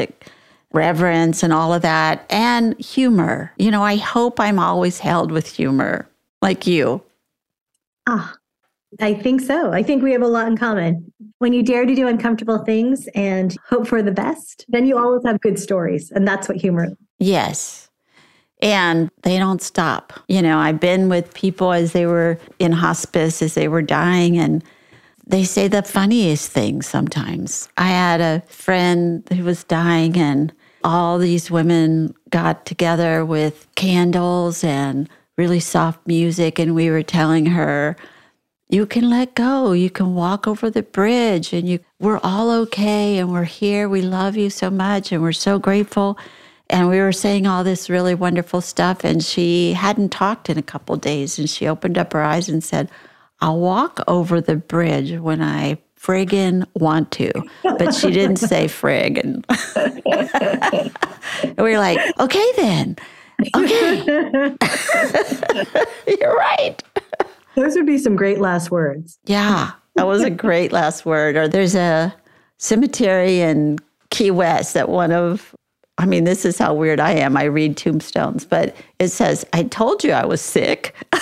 reverence, 0.72 1.42
and 1.42 1.52
all 1.52 1.74
of 1.74 1.82
that, 1.82 2.24
and 2.30 2.78
humor. 2.78 3.52
You 3.58 3.72
know, 3.72 3.82
I 3.82 3.96
hope 3.96 4.38
I'm 4.38 4.60
always 4.60 5.00
held 5.00 5.32
with 5.32 5.48
humor 5.48 6.08
like 6.40 6.66
you. 6.66 7.02
Ah, 8.06 8.36
I 9.00 9.14
think 9.14 9.40
so. 9.40 9.72
I 9.72 9.82
think 9.82 10.02
we 10.02 10.12
have 10.12 10.22
a 10.22 10.28
lot 10.28 10.46
in 10.46 10.56
common. 10.56 11.12
When 11.38 11.52
you 11.52 11.62
dare 11.62 11.84
to 11.84 11.94
do 11.94 12.06
uncomfortable 12.06 12.58
things 12.58 13.08
and 13.14 13.56
hope 13.68 13.86
for 13.86 14.02
the 14.02 14.12
best, 14.12 14.64
then 14.68 14.86
you 14.86 14.98
always 14.98 15.24
have 15.24 15.40
good 15.40 15.58
stories. 15.58 16.10
And 16.10 16.26
that's 16.26 16.48
what 16.48 16.56
humor. 16.56 16.88
Yes. 17.18 17.90
And 18.62 19.10
they 19.22 19.38
don't 19.38 19.60
stop. 19.60 20.12
You 20.28 20.40
know, 20.40 20.58
I've 20.58 20.80
been 20.80 21.08
with 21.08 21.34
people 21.34 21.72
as 21.72 21.92
they 21.92 22.06
were 22.06 22.38
in 22.58 22.72
hospice, 22.72 23.42
as 23.42 23.54
they 23.54 23.68
were 23.68 23.82
dying, 23.82 24.38
and 24.38 24.64
they 25.26 25.44
say 25.44 25.68
the 25.68 25.82
funniest 25.82 26.50
things 26.50 26.86
sometimes. 26.86 27.68
I 27.76 27.88
had 27.88 28.20
a 28.20 28.42
friend 28.46 29.26
who 29.32 29.44
was 29.44 29.64
dying, 29.64 30.16
and 30.16 30.52
all 30.82 31.18
these 31.18 31.50
women 31.50 32.14
got 32.30 32.64
together 32.64 33.24
with 33.24 33.66
candles 33.74 34.62
and 34.62 35.08
really 35.36 35.60
soft 35.60 36.06
music, 36.06 36.58
and 36.58 36.74
we 36.74 36.90
were 36.90 37.02
telling 37.02 37.46
her, 37.46 37.96
you 38.68 38.86
can 38.86 39.10
let 39.10 39.34
go. 39.34 39.72
You 39.72 39.90
can 39.90 40.14
walk 40.14 40.48
over 40.48 40.70
the 40.70 40.82
bridge 40.82 41.52
and 41.52 41.68
you 41.68 41.80
we're 42.00 42.20
all 42.22 42.50
okay 42.50 43.18
and 43.18 43.32
we're 43.32 43.44
here. 43.44 43.88
We 43.88 44.02
love 44.02 44.36
you 44.36 44.50
so 44.50 44.70
much 44.70 45.12
and 45.12 45.22
we're 45.22 45.32
so 45.32 45.58
grateful. 45.58 46.18
And 46.70 46.88
we 46.88 46.98
were 46.98 47.12
saying 47.12 47.46
all 47.46 47.62
this 47.62 47.90
really 47.90 48.14
wonderful 48.14 48.60
stuff 48.60 49.04
and 49.04 49.22
she 49.22 49.74
hadn't 49.74 50.10
talked 50.10 50.48
in 50.48 50.58
a 50.58 50.62
couple 50.62 50.96
days 50.96 51.38
and 51.38 51.48
she 51.48 51.68
opened 51.68 51.98
up 51.98 52.12
her 52.12 52.22
eyes 52.22 52.48
and 52.48 52.64
said, 52.64 52.90
I'll 53.40 53.60
walk 53.60 54.00
over 54.08 54.40
the 54.40 54.56
bridge 54.56 55.18
when 55.20 55.42
I 55.42 55.78
friggin' 56.00 56.66
want 56.74 57.10
to. 57.12 57.32
But 57.62 57.94
she 57.94 58.10
didn't 58.10 58.36
say 58.36 58.64
friggin'. 58.66 59.44
and 61.42 61.56
we 61.58 61.72
were 61.72 61.78
like, 61.78 61.98
okay 62.18 62.52
then. 62.56 62.96
Okay. 63.54 64.56
You're 66.20 66.34
right. 66.34 66.82
Those 67.54 67.74
would 67.76 67.86
be 67.86 67.98
some 67.98 68.16
great 68.16 68.40
last 68.40 68.70
words. 68.70 69.18
Yeah, 69.24 69.72
that 69.96 70.06
was 70.06 70.22
a 70.22 70.30
great 70.44 70.72
last 70.72 71.06
word. 71.06 71.36
Or 71.36 71.48
there's 71.48 71.74
a 71.74 72.14
cemetery 72.58 73.40
in 73.40 73.78
Key 74.10 74.30
West 74.30 74.74
that 74.74 74.88
one 74.88 75.12
of, 75.12 75.54
I 75.98 76.06
mean, 76.06 76.24
this 76.24 76.44
is 76.44 76.58
how 76.58 76.74
weird 76.74 77.00
I 77.00 77.12
am. 77.12 77.36
I 77.36 77.44
read 77.44 77.76
tombstones, 77.76 78.44
but 78.44 78.74
it 78.98 79.08
says, 79.08 79.44
I 79.52 79.64
told 79.64 80.02
you 80.02 80.12
I 80.12 80.24
was 80.24 80.40
sick. 80.40 80.94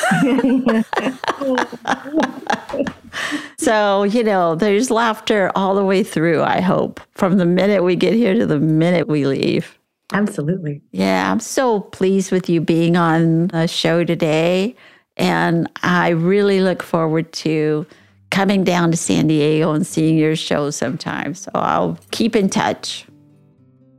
so, 3.59 4.05
you 4.05 4.25
know, 4.25 4.55
there's 4.55 4.91
laughter 4.91 5.53
all 5.55 5.75
the 5.75 5.85
way 5.85 6.03
through, 6.03 6.43
I 6.43 6.61
hope, 6.61 7.01
from 7.13 7.37
the 7.37 7.47
minute 7.47 7.85
we 7.85 7.97
get 7.97 8.15
here 8.15 8.35
to 8.35 8.47
the 8.47 8.59
minute 8.59 9.09
we 9.09 9.27
leave. 9.27 9.79
Absolutely. 10.13 10.83
Yeah, 10.91 11.31
I'm 11.31 11.41
so 11.41 11.81
pleased 11.81 12.33
with 12.33 12.49
you 12.49 12.61
being 12.61 12.97
on 12.97 13.49
the 13.49 13.67
show 13.67 14.05
today. 14.05 14.77
And 15.17 15.71
I 15.83 16.11
really 16.11 16.61
look 16.61 16.83
forward 16.83 17.33
to 17.35 17.87
coming 18.31 18.65
down 18.65 18.91
to 18.91 18.97
San 18.97 19.27
Diego 19.27 19.73
and 19.73 19.87
seeing 19.87 20.17
your 20.17 20.35
show 20.35 20.71
sometime. 20.71 21.35
So 21.35 21.51
I'll 21.55 21.99
keep 22.11 22.35
in 22.35 22.49
touch. 22.49 23.07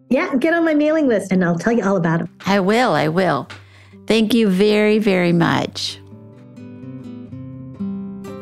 Yeah, 0.10 0.36
get 0.36 0.54
on 0.54 0.66
my 0.66 0.74
mailing 0.74 1.08
list 1.08 1.32
and 1.32 1.44
I'll 1.46 1.58
tell 1.58 1.74
you 1.74 1.84
all 1.84 1.98
about 1.98 2.22
it. 2.22 2.30
I 2.46 2.60
will. 2.60 2.94
I 2.94 3.08
will. 3.08 3.48
Thank 4.06 4.34
you 4.34 4.50
very, 4.50 5.00
very 5.00 5.34
much. 5.34 6.00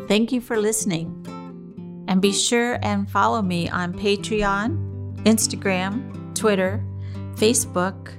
Thank 0.07 0.31
you 0.31 0.41
for 0.41 0.57
listening. 0.57 1.17
And 2.07 2.21
be 2.21 2.33
sure 2.33 2.77
and 2.81 3.09
follow 3.09 3.41
me 3.41 3.69
on 3.69 3.93
Patreon, 3.93 5.15
Instagram, 5.23 6.35
Twitter, 6.35 6.83
Facebook, 7.35 8.13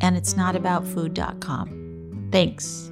and 0.00 0.16
it's 0.16 0.36
not 0.36 0.56
about 0.56 0.84
food.com. 0.86 2.28
Thanks. 2.32 2.89